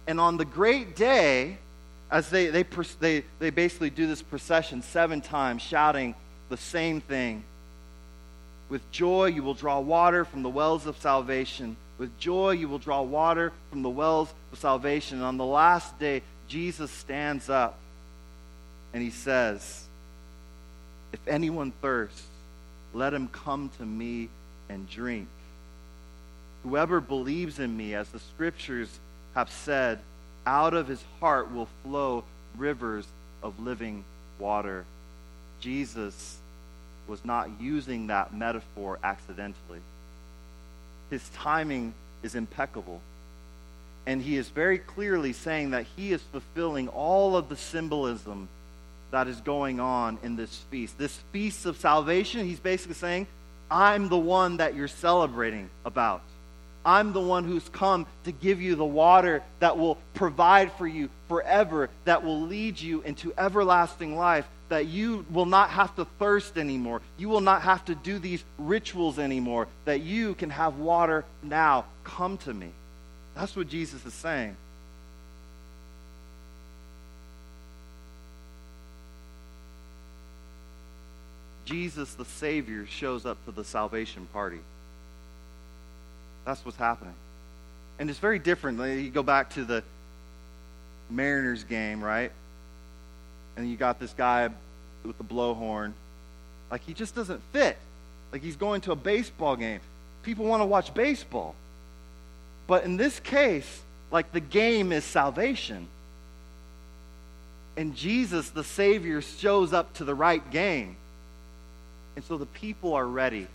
And 0.06 0.20
on 0.20 0.36
the 0.36 0.46
great 0.46 0.96
day, 0.96 1.58
as 2.12 2.30
they, 2.30 2.48
they, 2.48 2.63
they, 3.00 3.24
they 3.39 3.50
basically 3.50 3.89
do 3.89 4.06
this 4.06 4.22
procession 4.22 4.82
seven 4.82 5.22
times, 5.22 5.62
shouting 5.62 6.13
the 6.50 6.58
same 6.58 7.00
thing 7.00 7.44
with 8.70 8.91
joy, 8.91 9.28
you 9.28 9.44
will 9.44 9.54
draw 9.54 9.80
water 9.80 10.26
from 10.26 10.44
the 10.44 10.50
wells 10.50 10.86
of 10.88 10.98
salvation. 10.98 11.78
With 11.97 12.17
joy, 12.19 12.51
you 12.51 12.67
will 12.67 12.79
draw 12.79 13.01
water 13.01 13.53
from 13.69 13.81
the 13.81 13.89
wells 13.89 14.34
of 14.51 14.60
salvation. 14.60 15.17
And 15.17 15.25
on 15.25 15.38
the 15.38 15.45
last 15.45 15.97
day, 15.97 16.21
Jesus 16.47 16.91
stands 16.91 17.49
up 17.49 17.77
and 18.93 19.01
he 19.01 19.10
says, 19.10 19.86
If 21.13 21.25
anyone 21.27 21.71
thirsts, 21.81 22.23
let 22.93 23.13
him 23.13 23.27
come 23.27 23.69
to 23.77 23.86
me 23.86 24.29
and 24.69 24.89
drink. 24.89 25.27
Whoever 26.63 26.99
believes 26.99 27.60
in 27.60 27.75
me, 27.75 27.93
as 27.93 28.10
the 28.10 28.19
scriptures 28.19 28.99
have 29.36 29.51
said, 29.51 29.99
out 30.45 30.73
of 30.73 30.88
his 30.88 31.03
heart 31.19 31.51
will 31.51 31.67
flow 31.84 32.23
rivers 32.58 33.05
of 33.43 33.60
living 33.60 34.03
water. 34.39 34.86
Jesus 35.60 36.38
was 37.08 37.23
not 37.23 37.49
using 37.60 38.08
that 38.08 38.34
metaphor 38.34 38.99
accidentally. 39.03 39.79
His 41.10 41.28
timing 41.30 41.94
is 42.24 42.36
impeccable. 42.36 43.02
And 44.08 44.22
he 44.22 44.38
is 44.38 44.50
very 44.50 44.78
clearly 44.78 45.34
saying 45.34 45.72
that 45.72 45.86
he 45.96 46.12
is 46.12 46.22
fulfilling 46.32 46.88
all 46.89 47.36
of 47.36 47.50
the 47.50 47.58
symbolism 47.58 48.48
that 49.12 49.28
is 49.28 49.39
going 49.41 49.80
on 49.80 50.18
in 50.24 50.36
this 50.36 50.56
feast. 50.70 50.98
This 50.98 51.18
feast 51.32 51.65
of 51.65 51.78
salvation, 51.78 52.46
he's 52.46 52.60
basically 52.60 52.96
saying, 52.96 53.28
I'm 53.70 54.10
the 54.10 54.18
one 54.18 54.58
that 54.58 54.76
you're 54.76 54.88
celebrating 54.88 55.70
about. 55.86 56.22
I'm 56.86 57.13
the 57.13 57.22
one 57.22 57.46
who's 57.46 57.68
come 57.70 58.06
to 58.26 58.32
give 58.32 58.62
you 58.62 58.76
the 58.76 58.86
water 58.86 59.41
that 59.60 59.78
will 59.78 59.98
provide 60.13 60.72
for 60.74 60.86
you 60.86 61.10
forever, 61.28 61.89
that 62.06 62.24
will 62.24 62.41
lead 62.41 62.80
you 62.80 63.02
into 63.02 63.34
everlasting 63.38 64.15
life, 64.15 64.46
that 64.69 64.88
you 64.88 65.25
will 65.30 65.45
not 65.45 65.69
have 65.69 65.95
to 65.95 66.06
thirst 66.19 66.58
anymore. 66.58 67.01
You 67.17 67.30
will 67.30 67.41
not 67.41 67.62
have 67.62 67.86
to 67.86 67.95
do 67.95 68.17
these 68.19 68.43
rituals 68.58 69.19
anymore, 69.19 69.67
that 69.86 70.01
you 70.01 70.34
can 70.36 70.49
have 70.49 70.78
water 70.78 71.23
now. 71.43 71.86
Come 72.04 72.38
to 72.39 72.54
me. 72.54 72.69
That's 73.36 73.56
what 73.56 73.67
Jesus 73.67 74.06
is 74.06 74.13
saying. 74.13 74.56
Jesus, 81.65 82.13
the 82.13 82.25
Savior, 82.25 82.86
shows 82.86 83.25
up 83.25 83.43
to 83.45 83.51
the 83.51 83.63
salvation 83.63 84.28
party. 84.32 84.60
That's 86.45 86.63
what's 86.63 86.78
happening. 86.78 87.15
And 87.97 88.10
it's 88.10 88.19
very 88.19 88.39
different. 88.39 88.80
You 88.80 89.10
go 89.10 89.23
back 89.23 89.51
to 89.51 89.65
the 89.65 89.84
Mariners 91.10 91.63
game, 91.63 92.04
right? 92.04 92.32
And 93.58 93.70
you 93.70 93.78
got 93.78 94.00
this 94.00 94.13
guy 94.13 94.50
with 95.04 95.18
the 95.18 95.24
blowhorn. 95.24 95.94
Like, 96.70 96.82
he 96.86 96.94
just 96.94 97.15
doesn't 97.15 97.41
fit. 97.54 97.78
Like, 98.32 98.41
he's 98.41 98.56
going 98.56 98.82
to 98.82 98.92
a 98.92 98.96
baseball 98.96 99.56
game. 99.56 99.79
People 100.23 100.46
want 100.46 100.62
to 100.62 100.65
watch 100.65 100.94
baseball. 100.94 101.56
But 102.67 102.84
in 102.84 102.98
this 102.98 103.19
case, 103.19 103.82
like, 104.12 104.32
the 104.32 104.40
game 104.40 104.92
is 104.92 105.04
salvation. 105.04 105.88
And 107.77 107.96
Jesus, 107.96 108.50
the 108.50 108.63
Savior, 108.63 109.21
shows 109.21 109.73
up 109.73 109.94
to 109.96 110.04
the 110.04 110.15
right 110.15 110.50
game. 110.52 110.96
And 112.15 112.23
so 112.23 112.38
the 112.38 112.46
people 112.46 112.94
are 112.94 113.06
ready 113.06 113.48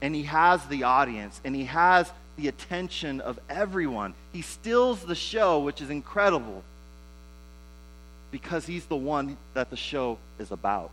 and 0.00 0.14
he 0.14 0.24
has 0.24 0.64
the 0.66 0.82
audience 0.82 1.40
and 1.44 1.54
he 1.54 1.64
has 1.64 2.10
the 2.36 2.48
attention 2.48 3.20
of 3.20 3.38
everyone. 3.48 4.14
He 4.32 4.42
steals 4.42 5.02
the 5.02 5.14
show, 5.14 5.60
which 5.60 5.80
is 5.80 5.90
incredible 5.90 6.62
because 8.32 8.66
he's 8.66 8.84
the 8.86 8.96
one 8.96 9.36
that 9.54 9.70
the 9.70 9.76
show 9.76 10.18
is 10.40 10.50
about. 10.50 10.90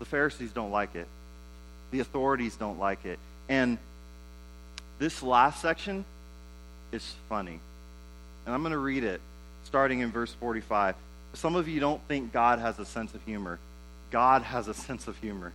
The 0.00 0.04
Pharisees 0.04 0.50
don't 0.50 0.72
like 0.72 0.96
it, 0.96 1.06
the 1.92 2.00
authorities 2.00 2.56
don't 2.56 2.80
like 2.80 3.04
it. 3.04 3.20
And 3.48 3.78
this 4.98 5.22
last 5.22 5.62
section 5.62 6.04
is 6.90 7.14
funny. 7.28 7.60
And 8.46 8.54
I'm 8.54 8.62
going 8.62 8.72
to 8.72 8.78
read 8.78 9.04
it 9.04 9.20
starting 9.64 10.00
in 10.00 10.10
verse 10.10 10.32
45. 10.34 10.96
Some 11.34 11.54
of 11.54 11.68
you 11.68 11.78
don't 11.78 12.00
think 12.08 12.32
God 12.32 12.58
has 12.58 12.80
a 12.80 12.84
sense 12.84 13.14
of 13.14 13.22
humor. 13.22 13.60
God 14.10 14.42
has 14.42 14.66
a 14.66 14.74
sense 14.74 15.06
of 15.06 15.16
humor 15.18 15.52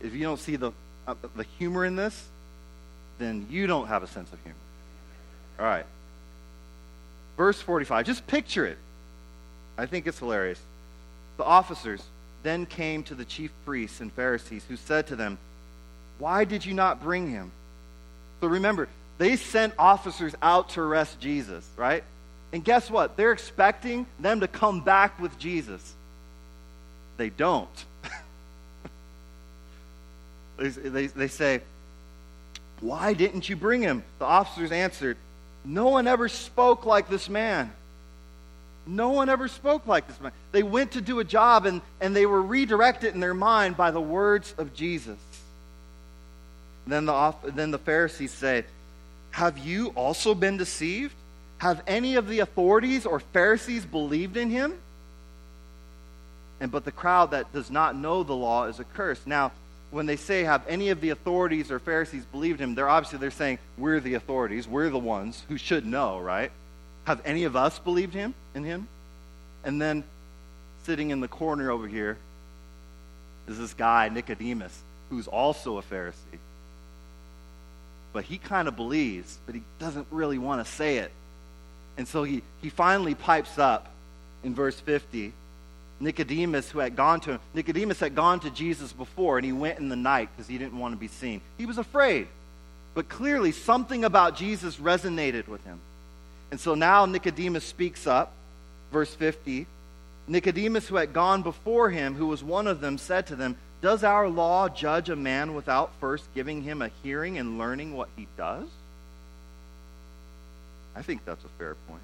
if 0.00 0.14
you 0.14 0.22
don't 0.22 0.38
see 0.38 0.56
the, 0.56 0.72
uh, 1.06 1.14
the 1.36 1.44
humor 1.58 1.84
in 1.84 1.96
this, 1.96 2.28
then 3.18 3.46
you 3.50 3.66
don't 3.66 3.88
have 3.88 4.02
a 4.02 4.06
sense 4.06 4.32
of 4.32 4.38
humor. 4.42 4.58
All 5.58 5.66
right. 5.66 5.84
Verse 7.40 7.58
45. 7.58 8.04
Just 8.04 8.26
picture 8.26 8.66
it. 8.66 8.76
I 9.78 9.86
think 9.86 10.06
it's 10.06 10.18
hilarious. 10.18 10.60
The 11.38 11.44
officers 11.44 12.02
then 12.42 12.66
came 12.66 13.02
to 13.04 13.14
the 13.14 13.24
chief 13.24 13.50
priests 13.64 14.02
and 14.02 14.12
Pharisees, 14.12 14.62
who 14.68 14.76
said 14.76 15.06
to 15.06 15.16
them, 15.16 15.38
Why 16.18 16.44
did 16.44 16.66
you 16.66 16.74
not 16.74 17.02
bring 17.02 17.30
him? 17.30 17.50
So 18.42 18.46
remember, 18.46 18.88
they 19.16 19.36
sent 19.36 19.72
officers 19.78 20.34
out 20.42 20.68
to 20.70 20.82
arrest 20.82 21.18
Jesus, 21.18 21.66
right? 21.78 22.04
And 22.52 22.62
guess 22.62 22.90
what? 22.90 23.16
They're 23.16 23.32
expecting 23.32 24.04
them 24.18 24.40
to 24.40 24.46
come 24.46 24.82
back 24.82 25.18
with 25.18 25.38
Jesus. 25.38 25.94
They 27.16 27.30
don't. 27.30 27.84
they, 30.58 30.68
they, 30.68 31.06
they 31.06 31.28
say, 31.28 31.62
Why 32.82 33.14
didn't 33.14 33.48
you 33.48 33.56
bring 33.56 33.80
him? 33.80 34.02
The 34.18 34.26
officers 34.26 34.72
answered, 34.72 35.16
No 35.64 35.88
one 35.88 36.06
ever 36.06 36.28
spoke 36.28 36.86
like 36.86 37.08
this 37.08 37.28
man. 37.28 37.72
No 38.86 39.10
one 39.10 39.28
ever 39.28 39.46
spoke 39.46 39.86
like 39.86 40.06
this 40.08 40.20
man. 40.20 40.32
They 40.52 40.62
went 40.62 40.92
to 40.92 41.00
do 41.00 41.20
a 41.20 41.24
job 41.24 41.66
and, 41.66 41.82
and 42.00 42.16
they 42.16 42.26
were 42.26 42.42
redirected 42.42 43.14
in 43.14 43.20
their 43.20 43.34
mind 43.34 43.76
by 43.76 43.90
the 43.90 44.00
words 44.00 44.54
of 44.58 44.74
Jesus. 44.74 45.18
then 46.86 47.06
the, 47.06 47.34
then 47.44 47.70
the 47.70 47.78
Pharisees 47.78 48.32
say, 48.32 48.64
Have 49.32 49.58
you 49.58 49.88
also 49.88 50.34
been 50.34 50.56
deceived? 50.56 51.14
Have 51.58 51.82
any 51.86 52.16
of 52.16 52.26
the 52.26 52.40
authorities 52.40 53.04
or 53.04 53.20
Pharisees 53.20 53.84
believed 53.84 54.36
in 54.36 54.50
him? 54.50 54.74
And 56.58 56.70
but 56.70 56.84
the 56.84 56.92
crowd 56.92 57.32
that 57.32 57.52
does 57.52 57.70
not 57.70 57.96
know 57.96 58.22
the 58.22 58.34
law 58.34 58.64
is 58.64 58.80
accursed. 58.80 59.26
Now, 59.26 59.52
when 59.90 60.06
they 60.06 60.16
say 60.16 60.44
have 60.44 60.64
any 60.68 60.90
of 60.90 61.00
the 61.00 61.10
authorities 61.10 61.70
or 61.70 61.78
Pharisees 61.78 62.24
believed 62.26 62.60
him, 62.60 62.74
they're 62.74 62.88
obviously 62.88 63.18
they're 63.18 63.30
saying 63.30 63.58
we're 63.76 64.00
the 64.00 64.14
authorities, 64.14 64.68
we're 64.68 64.88
the 64.88 64.98
ones 64.98 65.42
who 65.48 65.58
should 65.58 65.84
know, 65.84 66.18
right? 66.20 66.52
Have 67.04 67.20
any 67.24 67.44
of 67.44 67.56
us 67.56 67.78
believed 67.78 68.14
him 68.14 68.34
in 68.54 68.64
him? 68.64 68.88
And 69.64 69.80
then 69.80 70.04
sitting 70.84 71.10
in 71.10 71.20
the 71.20 71.28
corner 71.28 71.70
over 71.70 71.88
here 71.88 72.18
is 73.48 73.58
this 73.58 73.74
guy 73.74 74.08
Nicodemus, 74.08 74.76
who's 75.10 75.26
also 75.26 75.78
a 75.78 75.82
Pharisee. 75.82 76.38
But 78.12 78.24
he 78.24 78.38
kind 78.38 78.68
of 78.68 78.76
believes, 78.76 79.38
but 79.46 79.54
he 79.54 79.62
doesn't 79.78 80.06
really 80.10 80.38
want 80.38 80.64
to 80.64 80.72
say 80.72 80.98
it. 80.98 81.10
And 81.96 82.06
so 82.06 82.22
he, 82.22 82.42
he 82.62 82.70
finally 82.70 83.14
pipes 83.14 83.58
up 83.58 83.90
in 84.44 84.54
verse 84.54 84.78
50 84.78 85.32
Nicodemus, 86.00 86.70
who 86.70 86.78
had 86.78 86.96
gone 86.96 87.20
to 87.20 87.32
him, 87.32 87.40
Nicodemus 87.52 88.00
had 88.00 88.14
gone 88.14 88.40
to 88.40 88.50
Jesus 88.50 88.92
before, 88.92 89.36
and 89.36 89.44
he 89.44 89.52
went 89.52 89.78
in 89.78 89.90
the 89.90 89.96
night 89.96 90.30
because 90.34 90.48
he 90.48 90.56
didn't 90.56 90.78
want 90.78 90.94
to 90.94 90.98
be 90.98 91.08
seen. 91.08 91.42
He 91.58 91.66
was 91.66 91.76
afraid. 91.76 92.26
But 92.94 93.08
clearly, 93.08 93.52
something 93.52 94.04
about 94.04 94.34
Jesus 94.34 94.76
resonated 94.76 95.46
with 95.46 95.62
him. 95.64 95.78
And 96.50 96.58
so 96.58 96.74
now 96.74 97.06
Nicodemus 97.06 97.64
speaks 97.64 98.06
up, 98.06 98.32
verse 98.90 99.14
50. 99.14 99.66
Nicodemus, 100.26 100.88
who 100.88 100.96
had 100.96 101.12
gone 101.12 101.42
before 101.42 101.90
him, 101.90 102.14
who 102.14 102.26
was 102.26 102.42
one 102.42 102.66
of 102.66 102.80
them, 102.80 102.98
said 102.98 103.26
to 103.28 103.36
them, 103.36 103.56
Does 103.82 104.02
our 104.02 104.28
law 104.28 104.68
judge 104.68 105.08
a 105.10 105.16
man 105.16 105.54
without 105.54 105.92
first 106.00 106.24
giving 106.34 106.62
him 106.62 106.82
a 106.82 106.90
hearing 107.02 107.38
and 107.38 107.58
learning 107.58 107.94
what 107.94 108.08
he 108.16 108.26
does? 108.36 108.66
I 110.96 111.02
think 111.02 111.24
that's 111.24 111.44
a 111.44 111.58
fair 111.58 111.76
point. 111.88 112.02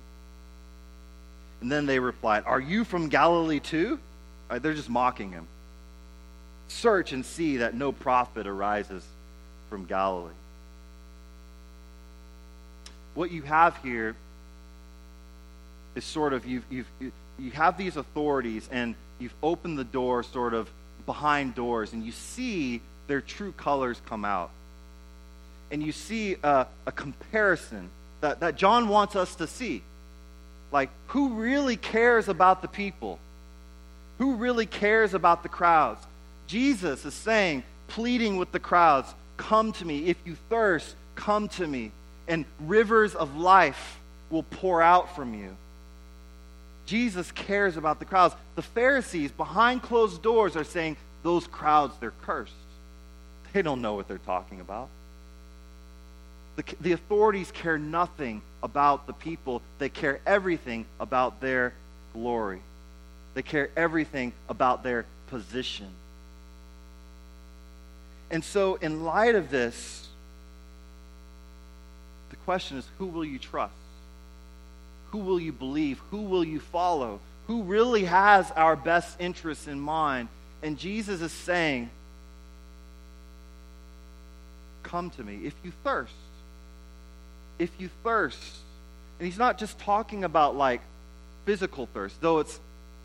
And 1.61 1.71
then 1.71 1.87
they 1.87 1.99
replied, 1.99 2.45
Are 2.47 2.61
you 2.61 2.85
from 2.85 3.09
Galilee 3.09 3.61
too? 3.61 3.99
Right, 4.51 4.63
they're 4.63 4.75
just 4.75 4.91
mocking 4.91 5.33
him. 5.33 5.47
Search 6.69 7.13
and 7.13 7.25
see 7.25 7.59
that 7.59 7.75
no 7.75 7.93
prophet 7.93 8.47
arises 8.47 9.05
from 9.71 9.85
Galilee. 9.85 10.33
What 13.15 13.31
you 13.31 13.43
have 13.43 13.77
here 13.79 14.15
is 15.95 16.05
sort 16.05 16.33
of 16.33 16.47
you've, 16.47 16.65
you've, 16.71 16.87
you 17.39 17.51
have 17.53 17.79
these 17.79 17.97
authorities 17.97 18.69
and 18.71 18.95
you've 19.19 19.35
opened 19.43 19.79
the 19.79 19.85
door 19.85 20.23
sort 20.23 20.55
of 20.55 20.71
behind 21.07 21.55
doors 21.55 21.93
and 21.93 22.05
you 22.05 22.13
see 22.13 22.81
their 23.07 23.21
true 23.21 23.53
colors 23.53 24.01
come 24.07 24.25
out. 24.25 24.51
And 25.71 25.83
you 25.83 25.93
see 25.93 26.37
a, 26.43 26.67
a 26.85 26.93
comparison 26.93 27.89
that, 28.21 28.41
that 28.41 28.57
John 28.57 28.89
wants 28.89 29.17
us 29.17 29.35
to 29.37 29.47
see. 29.47 29.83
Like, 30.73 30.91
who 31.09 31.35
really 31.35 31.77
cares 31.77 32.29
about 32.29 32.63
the 32.63 32.69
people? 32.69 33.19
Who 34.19 34.35
really 34.35 34.67
cares 34.67 35.15
about 35.15 35.43
the 35.43 35.49
crowds? 35.49 36.05
Jesus 36.47 37.05
is 37.05 37.15
saying, 37.15 37.63
pleading 37.89 38.37
with 38.37 38.53
the 38.53 38.61
crowds, 38.61 39.15
Come 39.37 39.73
to 39.73 39.85
me. 39.85 40.07
If 40.07 40.17
you 40.25 40.37
thirst, 40.49 40.95
come 41.15 41.49
to 41.51 41.67
me. 41.67 41.93
And 42.29 42.45
rivers 42.61 43.15
of 43.15 43.37
life 43.37 43.99
will 44.31 44.43
pour 44.43 44.83
out 44.83 45.15
from 45.15 45.35
you. 45.35 45.57
Jesus 46.87 47.31
cares 47.33 47.77
about 47.77 47.99
the 47.99 48.05
crowds. 48.05 48.35
The 48.55 48.63
Pharisees, 48.63 49.31
behind 49.31 49.83
closed 49.83 50.23
doors, 50.23 50.57
are 50.57 50.65
saying, 50.65 50.97
Those 51.23 51.47
crowds, 51.47 51.95
they're 52.01 52.15
cursed. 52.23 52.53
They 53.53 53.63
don't 53.63 53.83
know 53.83 53.95
what 53.95 54.09
they're 54.09 54.19
talking 54.19 54.61
about. 54.61 54.89
The, 56.57 56.65
the 56.81 56.93
authorities 56.93 57.53
care 57.53 57.79
nothing 57.79 58.43
about 58.63 59.07
the 59.07 59.13
people, 59.13 59.63
they 59.79 59.89
care 59.89 60.21
everything 60.27 60.87
about 60.99 61.41
their 61.41 61.75
glory. 62.13 62.61
They 63.35 63.43
care 63.43 63.69
everything 63.77 64.33
about 64.49 64.83
their 64.83 65.05
position. 65.29 65.89
And 68.31 68.43
so, 68.43 68.77
in 68.77 69.05
light 69.05 69.35
of 69.35 69.51
this, 69.51 70.09
the 72.31 72.37
question 72.37 72.79
is 72.79 72.89
who 72.99 73.07
will 73.07 73.25
you 73.25 73.39
trust? 73.39 73.75
Who 75.11 75.19
will 75.19 75.39
you 75.39 75.53
believe? 75.53 76.01
Who 76.11 76.23
will 76.23 76.43
you 76.43 76.59
follow? 76.59 77.21
Who 77.47 77.63
really 77.63 78.05
has 78.05 78.51
our 78.53 78.75
best 78.75 79.21
interests 79.21 79.69
in 79.69 79.79
mind? 79.79 80.29
And 80.63 80.79
Jesus 80.79 81.21
is 81.21 81.33
saying, 81.33 81.91
Come 84.83 85.11
to 85.11 85.23
me 85.23 85.41
if 85.45 85.55
you 85.63 85.73
thirst 85.85 86.15
if 87.59 87.71
you 87.79 87.89
thirst, 88.03 88.59
and 89.19 89.27
he's 89.27 89.39
not 89.39 89.59
just 89.59 89.79
talking 89.79 90.25
about 90.25 90.57
like 90.57 90.81
physical 91.45 91.87
thirst, 91.87 92.21
though 92.21 92.41
it's 92.41 92.59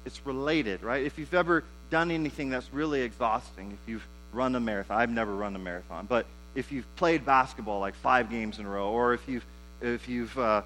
it's 0.06 0.26
related, 0.26 0.82
right? 0.84 1.06
If 1.06 1.18
you've 1.20 1.34
ever 1.34 1.64
done 1.89 2.12
anything 2.12 2.49
that's 2.49 2.74
really 2.74 3.02
exhausting, 3.02 3.72
if 3.72 3.89
you've 3.89 4.06
run 4.34 4.56
a 4.56 4.60
marathon, 4.60 4.97
I've 4.97 5.12
never 5.12 5.34
run 5.34 5.56
a 5.56 5.60
marathon, 5.60 6.06
but 6.08 6.26
if 6.56 6.72
you've 6.72 6.95
played 6.95 7.26
basketball 7.26 7.80
like 7.80 7.95
five 7.95 8.30
games 8.30 8.60
in 8.60 8.66
a 8.66 8.70
row, 8.70 8.89
or 8.89 9.14
if 9.14 9.28
you've 9.28 9.45
if 9.82 10.08
you've 10.10 10.38
uh, 10.38 10.64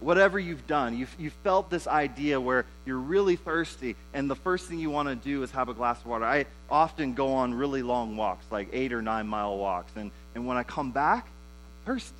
whatever 0.00 0.38
you've 0.38 0.66
done, 0.66 0.96
you've, 0.96 1.14
you've 1.18 1.32
felt 1.44 1.70
this 1.70 1.86
idea 1.86 2.40
where 2.40 2.66
you're 2.84 2.98
really 2.98 3.36
thirsty, 3.36 3.96
and 4.12 4.30
the 4.30 4.36
first 4.36 4.68
thing 4.68 4.78
you 4.78 4.90
want 4.90 5.08
to 5.08 5.16
do 5.16 5.42
is 5.42 5.50
have 5.52 5.68
a 5.68 5.74
glass 5.74 5.98
of 6.00 6.06
water. 6.06 6.24
I 6.24 6.46
often 6.70 7.14
go 7.14 7.32
on 7.34 7.54
really 7.54 7.82
long 7.82 8.16
walks, 8.16 8.44
like 8.50 8.68
eight 8.72 8.92
or 8.92 9.02
nine 9.02 9.26
mile 9.26 9.56
walks, 9.56 9.92
and, 9.96 10.10
and 10.34 10.46
when 10.46 10.56
I 10.56 10.62
come 10.62 10.90
back, 10.90 11.26
thirsty. 11.84 12.14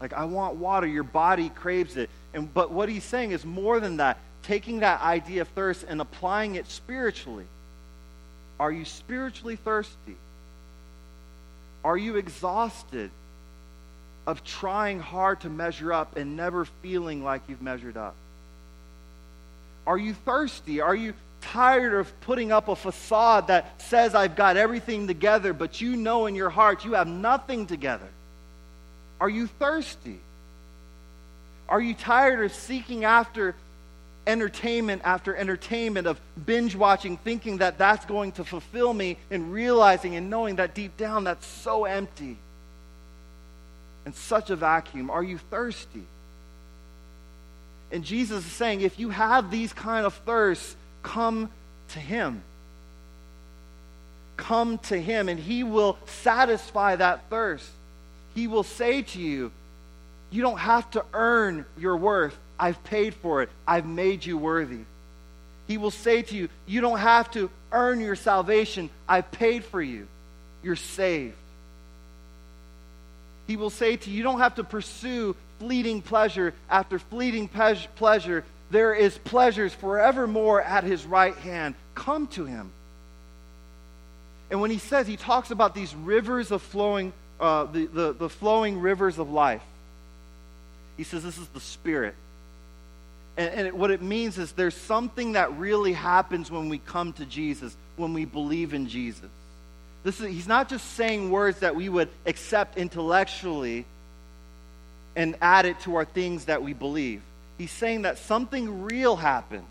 Like, 0.00 0.12
I 0.12 0.24
want 0.24 0.56
water. 0.56 0.86
Your 0.86 1.02
body 1.02 1.48
craves 1.48 1.96
it. 1.96 2.10
And, 2.34 2.52
but 2.52 2.70
what 2.70 2.88
he's 2.88 3.04
saying 3.04 3.32
is 3.32 3.44
more 3.44 3.80
than 3.80 3.96
that. 3.98 4.18
Taking 4.42 4.80
that 4.80 5.02
idea 5.02 5.42
of 5.42 5.48
thirst 5.48 5.84
and 5.88 6.00
applying 6.00 6.54
it 6.54 6.70
spiritually. 6.70 7.46
Are 8.60 8.72
you 8.72 8.84
spiritually 8.84 9.56
thirsty? 9.56 10.16
Are 11.84 11.96
you 11.96 12.16
exhausted 12.16 13.10
of 14.26 14.44
trying 14.44 15.00
hard 15.00 15.40
to 15.40 15.48
measure 15.48 15.92
up 15.92 16.16
and 16.16 16.36
never 16.36 16.64
feeling 16.64 17.24
like 17.24 17.42
you've 17.48 17.62
measured 17.62 17.96
up? 17.96 18.14
Are 19.86 19.98
you 19.98 20.12
thirsty? 20.12 20.80
Are 20.80 20.94
you 20.94 21.14
tired 21.40 21.94
of 21.94 22.20
putting 22.20 22.52
up 22.52 22.68
a 22.68 22.76
facade 22.76 23.46
that 23.48 23.80
says, 23.80 24.14
I've 24.14 24.36
got 24.36 24.56
everything 24.56 25.06
together, 25.06 25.52
but 25.52 25.80
you 25.80 25.96
know 25.96 26.26
in 26.26 26.34
your 26.34 26.50
heart 26.50 26.84
you 26.84 26.92
have 26.92 27.08
nothing 27.08 27.66
together? 27.66 28.08
Are 29.20 29.28
you 29.28 29.46
thirsty? 29.46 30.20
Are 31.68 31.80
you 31.80 31.94
tired 31.94 32.44
of 32.44 32.54
seeking 32.54 33.04
after 33.04 33.54
entertainment 34.26 35.00
after 35.04 35.34
entertainment, 35.34 36.06
of 36.06 36.20
binge 36.44 36.76
watching, 36.76 37.16
thinking 37.16 37.58
that 37.58 37.78
that's 37.78 38.04
going 38.04 38.32
to 38.32 38.44
fulfill 38.44 38.92
me, 38.92 39.16
and 39.30 39.52
realizing 39.52 40.14
and 40.16 40.28
knowing 40.28 40.56
that 40.56 40.74
deep 40.74 40.96
down 40.96 41.24
that's 41.24 41.46
so 41.46 41.86
empty 41.86 42.36
and 44.04 44.14
such 44.14 44.50
a 44.50 44.56
vacuum? 44.56 45.10
Are 45.10 45.22
you 45.22 45.38
thirsty? 45.38 46.04
And 47.90 48.04
Jesus 48.04 48.44
is 48.44 48.52
saying, 48.52 48.82
if 48.82 48.98
you 48.98 49.08
have 49.08 49.50
these 49.50 49.72
kind 49.72 50.04
of 50.04 50.12
thirsts, 50.14 50.76
come 51.02 51.50
to 51.88 51.98
Him. 51.98 52.42
Come 54.36 54.76
to 54.78 55.00
Him, 55.00 55.30
and 55.30 55.40
He 55.40 55.64
will 55.64 55.96
satisfy 56.04 56.96
that 56.96 57.30
thirst. 57.30 57.68
He 58.38 58.46
will 58.46 58.62
say 58.62 59.02
to 59.02 59.20
you, 59.20 59.50
You 60.30 60.42
don't 60.42 60.60
have 60.60 60.88
to 60.92 61.04
earn 61.12 61.66
your 61.76 61.96
worth. 61.96 62.38
I've 62.56 62.82
paid 62.84 63.14
for 63.14 63.42
it, 63.42 63.50
I've 63.66 63.84
made 63.84 64.24
you 64.24 64.38
worthy. 64.38 64.82
He 65.66 65.76
will 65.76 65.90
say 65.90 66.22
to 66.22 66.36
you, 66.36 66.48
You 66.64 66.80
don't 66.80 67.00
have 67.00 67.32
to 67.32 67.50
earn 67.72 68.00
your 68.00 68.14
salvation. 68.14 68.90
I've 69.08 69.28
paid 69.32 69.64
for 69.64 69.82
you. 69.82 70.06
You're 70.62 70.76
saved. 70.76 71.34
He 73.48 73.56
will 73.56 73.70
say 73.70 73.96
to 73.96 74.08
you, 74.08 74.16
you 74.18 74.22
don't 74.22 74.38
have 74.38 74.54
to 74.54 74.64
pursue 74.64 75.34
fleeting 75.58 76.00
pleasure 76.00 76.54
after 76.70 77.00
fleeting 77.00 77.48
pe- 77.48 77.88
pleasure. 77.96 78.44
There 78.70 78.94
is 78.94 79.18
pleasures 79.18 79.74
forevermore 79.74 80.62
at 80.62 80.84
his 80.84 81.04
right 81.04 81.34
hand. 81.38 81.74
Come 81.96 82.28
to 82.28 82.44
him. 82.44 82.70
And 84.48 84.60
when 84.60 84.70
he 84.70 84.78
says, 84.78 85.08
he 85.08 85.16
talks 85.16 85.50
about 85.50 85.74
these 85.74 85.92
rivers 85.92 86.52
of 86.52 86.62
flowing, 86.62 87.12
uh, 87.40 87.64
the, 87.64 87.86
the, 87.86 88.12
the 88.12 88.28
flowing 88.28 88.80
rivers 88.80 89.18
of 89.18 89.30
life. 89.30 89.62
He 90.96 91.04
says 91.04 91.22
this 91.22 91.38
is 91.38 91.46
the 91.48 91.60
Spirit. 91.60 92.14
And, 93.36 93.50
and 93.50 93.66
it, 93.68 93.76
what 93.76 93.90
it 93.90 94.02
means 94.02 94.38
is 94.38 94.52
there's 94.52 94.76
something 94.76 95.32
that 95.32 95.56
really 95.56 95.92
happens 95.92 96.50
when 96.50 96.68
we 96.68 96.78
come 96.78 97.12
to 97.14 97.24
Jesus, 97.24 97.76
when 97.96 98.12
we 98.12 98.24
believe 98.24 98.74
in 98.74 98.88
Jesus. 98.88 99.30
This 100.02 100.20
is, 100.20 100.26
he's 100.28 100.48
not 100.48 100.68
just 100.68 100.94
saying 100.94 101.30
words 101.30 101.60
that 101.60 101.76
we 101.76 101.88
would 101.88 102.08
accept 102.26 102.76
intellectually 102.76 103.84
and 105.16 105.36
add 105.40 105.66
it 105.66 105.78
to 105.80 105.96
our 105.96 106.04
things 106.04 106.46
that 106.46 106.62
we 106.62 106.72
believe. 106.72 107.22
He's 107.58 107.72
saying 107.72 108.02
that 108.02 108.18
something 108.18 108.82
real 108.84 109.16
happens, 109.16 109.64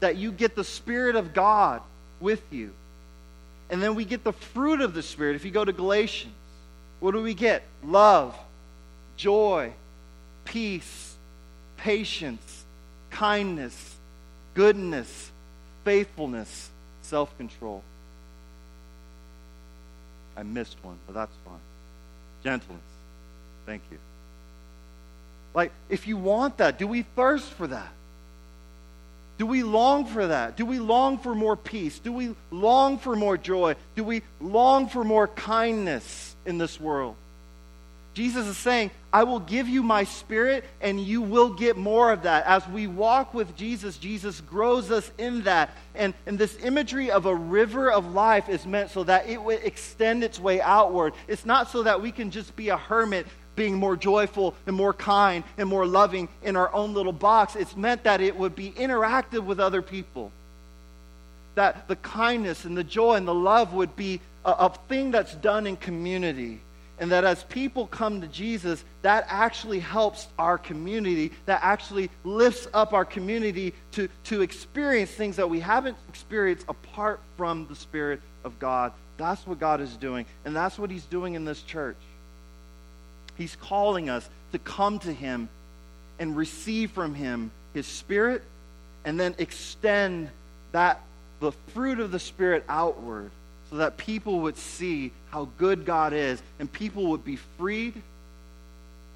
that 0.00 0.16
you 0.16 0.32
get 0.32 0.56
the 0.56 0.64
Spirit 0.64 1.16
of 1.16 1.34
God 1.34 1.82
with 2.20 2.42
you. 2.52 2.72
And 3.70 3.82
then 3.82 3.94
we 3.94 4.04
get 4.04 4.24
the 4.24 4.32
fruit 4.32 4.80
of 4.80 4.92
the 4.92 5.02
Spirit. 5.02 5.36
If 5.36 5.44
you 5.44 5.50
go 5.50 5.64
to 5.64 5.72
Galatians, 5.72 6.34
what 7.04 7.12
do 7.12 7.20
we 7.20 7.34
get? 7.34 7.62
Love, 7.84 8.34
joy, 9.18 9.74
peace, 10.46 11.16
patience, 11.76 12.64
kindness, 13.10 13.96
goodness, 14.54 15.30
faithfulness, 15.84 16.70
self 17.02 17.36
control. 17.36 17.82
I 20.34 20.44
missed 20.44 20.78
one, 20.82 20.96
but 21.06 21.12
that's 21.12 21.36
fine. 21.44 21.60
Gentleness. 22.42 22.80
Thank 23.66 23.82
you. 23.90 23.98
Like, 25.52 25.72
if 25.90 26.08
you 26.08 26.16
want 26.16 26.56
that, 26.56 26.78
do 26.78 26.86
we 26.86 27.02
thirst 27.02 27.50
for 27.50 27.66
that? 27.66 27.92
Do 29.36 29.44
we 29.44 29.62
long 29.62 30.06
for 30.06 30.28
that? 30.28 30.56
Do 30.56 30.64
we 30.64 30.78
long 30.78 31.18
for 31.18 31.34
more 31.34 31.54
peace? 31.54 31.98
Do 31.98 32.14
we 32.14 32.34
long 32.50 32.96
for 32.96 33.14
more 33.14 33.36
joy? 33.36 33.76
Do 33.94 34.04
we 34.04 34.22
long 34.40 34.88
for 34.88 35.04
more 35.04 35.28
kindness 35.28 36.33
in 36.46 36.58
this 36.58 36.80
world? 36.80 37.16
Jesus 38.14 38.46
is 38.46 38.56
saying, 38.56 38.92
I 39.12 39.24
will 39.24 39.40
give 39.40 39.68
you 39.68 39.82
my 39.82 40.04
spirit 40.04 40.64
and 40.80 41.00
you 41.00 41.20
will 41.20 41.52
get 41.52 41.76
more 41.76 42.12
of 42.12 42.22
that. 42.22 42.46
As 42.46 42.66
we 42.68 42.86
walk 42.86 43.34
with 43.34 43.56
Jesus, 43.56 43.98
Jesus 43.98 44.40
grows 44.40 44.92
us 44.92 45.10
in 45.18 45.42
that. 45.42 45.70
And, 45.96 46.14
and 46.24 46.38
this 46.38 46.56
imagery 46.62 47.10
of 47.10 47.26
a 47.26 47.34
river 47.34 47.90
of 47.90 48.14
life 48.14 48.48
is 48.48 48.66
meant 48.66 48.90
so 48.90 49.02
that 49.04 49.28
it 49.28 49.42
would 49.42 49.64
extend 49.64 50.22
its 50.22 50.38
way 50.38 50.60
outward. 50.60 51.12
It's 51.26 51.44
not 51.44 51.70
so 51.70 51.82
that 51.82 52.00
we 52.00 52.12
can 52.12 52.30
just 52.30 52.54
be 52.54 52.68
a 52.68 52.76
hermit 52.76 53.26
being 53.56 53.74
more 53.74 53.96
joyful 53.96 54.54
and 54.66 54.74
more 54.74 54.92
kind 54.92 55.44
and 55.58 55.68
more 55.68 55.86
loving 55.86 56.28
in 56.42 56.56
our 56.56 56.72
own 56.72 56.94
little 56.94 57.12
box. 57.12 57.56
It's 57.56 57.76
meant 57.76 58.04
that 58.04 58.20
it 58.20 58.36
would 58.36 58.54
be 58.54 58.70
interactive 58.72 59.44
with 59.44 59.58
other 59.58 59.82
people. 59.82 60.30
That 61.56 61.88
the 61.88 61.96
kindness 61.96 62.64
and 62.64 62.76
the 62.76 62.84
joy 62.84 63.14
and 63.14 63.26
the 63.26 63.34
love 63.34 63.72
would 63.74 63.96
be 63.96 64.20
a, 64.44 64.50
a 64.50 64.74
thing 64.88 65.10
that's 65.10 65.34
done 65.34 65.66
in 65.66 65.76
community 65.76 66.60
and 66.98 67.10
that 67.10 67.24
as 67.24 67.42
people 67.44 67.86
come 67.88 68.20
to 68.20 68.28
Jesus, 68.28 68.84
that 69.02 69.26
actually 69.28 69.80
helps 69.80 70.28
our 70.38 70.56
community, 70.56 71.32
that 71.46 71.60
actually 71.62 72.08
lifts 72.22 72.68
up 72.72 72.92
our 72.92 73.04
community 73.04 73.74
to, 73.92 74.08
to 74.24 74.42
experience 74.42 75.10
things 75.10 75.36
that 75.36 75.50
we 75.50 75.58
haven't 75.58 75.96
experienced 76.08 76.64
apart 76.68 77.20
from 77.36 77.66
the 77.66 77.74
Spirit 77.74 78.20
of 78.44 78.58
God. 78.60 78.92
That's 79.16 79.44
what 79.46 79.58
God 79.58 79.80
is 79.80 79.96
doing, 79.96 80.24
and 80.44 80.54
that's 80.54 80.78
what 80.78 80.90
He's 80.90 81.04
doing 81.04 81.34
in 81.34 81.44
this 81.44 81.62
church. 81.62 81.96
He's 83.36 83.56
calling 83.56 84.08
us 84.08 84.28
to 84.52 84.60
come 84.60 85.00
to 85.00 85.12
Him 85.12 85.48
and 86.20 86.36
receive 86.36 86.92
from 86.92 87.14
Him 87.14 87.50
His 87.72 87.86
Spirit, 87.86 88.42
and 89.04 89.18
then 89.18 89.34
extend 89.38 90.30
that 90.70 91.00
the 91.40 91.50
fruit 91.74 91.98
of 91.98 92.12
the 92.12 92.20
Spirit 92.20 92.64
outward 92.68 93.32
so 93.70 93.76
that 93.76 93.96
people 93.96 94.40
would 94.40 94.56
see 94.56 95.12
how 95.30 95.48
good 95.58 95.84
God 95.84 96.12
is 96.12 96.42
and 96.58 96.70
people 96.72 97.08
would 97.08 97.24
be 97.24 97.36
freed 97.58 98.00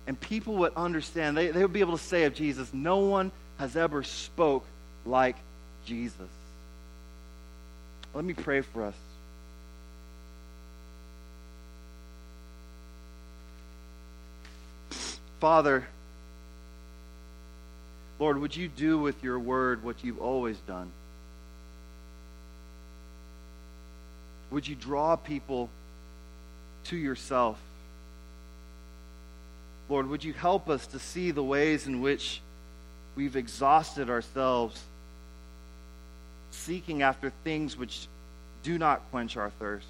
and 0.07 0.19
people 0.19 0.57
would 0.57 0.73
understand. 0.75 1.37
They, 1.37 1.51
they 1.51 1.63
would 1.63 1.73
be 1.73 1.81
able 1.81 1.97
to 1.97 2.03
say 2.03 2.25
of 2.25 2.35
Jesus, 2.35 2.73
no 2.73 2.99
one 2.99 3.31
has 3.59 3.77
ever 3.77 4.03
spoke 4.03 4.65
like 5.05 5.37
Jesus. 5.85 6.29
Let 8.15 8.25
me 8.25 8.35
pray 8.35 8.63
for 8.63 8.85
us. 8.85 8.95
Father, 15.41 15.87
Lord, 18.19 18.41
would 18.41 18.57
you 18.57 18.67
do 18.69 18.99
with 18.99 19.23
your 19.23 19.39
word 19.39 19.85
what 19.85 20.03
you've 20.03 20.21
always 20.21 20.57
done? 20.67 20.91
Would 24.51 24.67
you 24.67 24.75
draw 24.75 25.17
people 25.17 25.69
to 26.85 26.97
yourself? 26.97 27.59
Lord, 29.89 30.09
would 30.09 30.25
you 30.25 30.33
help 30.33 30.69
us 30.69 30.87
to 30.89 30.99
see 30.99 31.31
the 31.31 31.43
ways 31.43 31.87
in 31.87 32.01
which 32.01 32.41
we've 33.17 33.37
exhausted 33.37 34.11
ourselves 34.11 34.83
seeking 36.51 37.03
after 37.03 37.31
things 37.45 37.77
which 37.77 38.07
do 38.63 38.79
not 38.79 39.11
quench 39.11 39.37
our 39.37 39.51
thirst? 39.51 39.87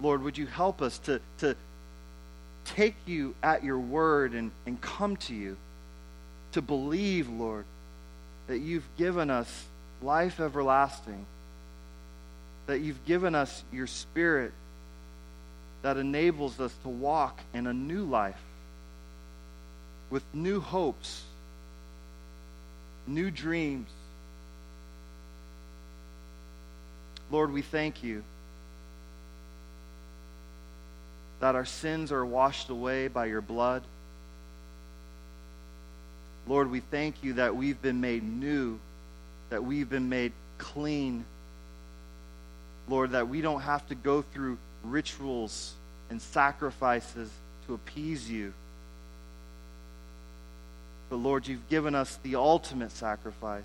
Lord, 0.00 0.22
would 0.22 0.36
you 0.36 0.46
help 0.46 0.82
us 0.82 0.98
to, 1.00 1.20
to 1.38 1.54
take 2.64 2.96
you 3.06 3.34
at 3.42 3.62
your 3.62 3.78
word 3.78 4.32
and, 4.32 4.50
and 4.66 4.80
come 4.80 5.16
to 5.16 5.34
you, 5.34 5.56
to 6.52 6.62
believe, 6.62 7.28
Lord, 7.28 7.64
that 8.48 8.58
you've 8.58 8.88
given 8.98 9.30
us 9.30 9.66
life 10.02 10.40
everlasting 10.40 11.24
that 12.66 12.80
you've 12.80 13.04
given 13.04 13.34
us 13.34 13.64
your 13.72 13.86
Spirit 13.86 14.52
that 15.82 15.96
enables 15.96 16.60
us 16.60 16.72
to 16.82 16.88
walk 16.88 17.40
in 17.52 17.66
a 17.66 17.72
new 17.72 18.04
life 18.04 18.40
with 20.10 20.22
new 20.32 20.60
hopes, 20.60 21.24
new 23.06 23.30
dreams. 23.30 23.88
Lord, 27.30 27.52
we 27.52 27.62
thank 27.62 28.04
you 28.04 28.22
that 31.40 31.56
our 31.56 31.64
sins 31.64 32.12
are 32.12 32.24
washed 32.24 32.68
away 32.68 33.08
by 33.08 33.26
your 33.26 33.40
blood. 33.40 33.82
Lord, 36.46 36.70
we 36.70 36.80
thank 36.80 37.24
you 37.24 37.34
that 37.34 37.56
we've 37.56 37.80
been 37.82 38.00
made 38.00 38.22
new, 38.22 38.78
that 39.50 39.64
we've 39.64 39.88
been 39.88 40.08
made 40.08 40.32
clean 40.58 41.24
Lord, 42.92 43.12
that 43.12 43.26
we 43.26 43.40
don't 43.40 43.62
have 43.62 43.88
to 43.88 43.94
go 43.94 44.20
through 44.20 44.58
rituals 44.84 45.72
and 46.10 46.20
sacrifices 46.20 47.30
to 47.66 47.72
appease 47.72 48.30
you. 48.30 48.52
But 51.08 51.16
Lord, 51.16 51.46
you've 51.46 51.70
given 51.70 51.94
us 51.94 52.18
the 52.22 52.36
ultimate 52.36 52.90
sacrifice 52.90 53.64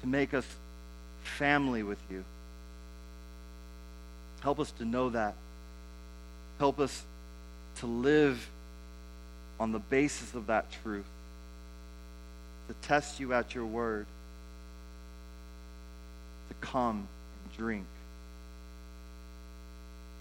to 0.00 0.08
make 0.08 0.32
us 0.32 0.46
family 1.22 1.82
with 1.82 1.98
you. 2.10 2.24
Help 4.40 4.58
us 4.58 4.70
to 4.78 4.86
know 4.86 5.10
that. 5.10 5.34
Help 6.58 6.80
us 6.80 7.04
to 7.76 7.86
live 7.86 8.48
on 9.60 9.72
the 9.72 9.80
basis 9.80 10.34
of 10.34 10.46
that 10.46 10.72
truth, 10.82 11.04
to 12.68 12.74
test 12.88 13.20
you 13.20 13.34
at 13.34 13.54
your 13.54 13.66
word 13.66 14.06
come 16.62 17.06
and 17.44 17.56
drink. 17.56 17.84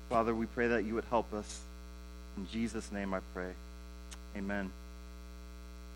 Father, 0.10 0.36
we 0.36 0.46
pray 0.46 0.68
that 0.68 0.84
you 0.84 0.96
would 0.96 1.06
help 1.06 1.34
us. 1.34 1.62
In 2.36 2.46
Jesus' 2.48 2.92
name 2.92 3.14
I 3.14 3.20
pray. 3.34 3.52
Amen. 4.36 4.72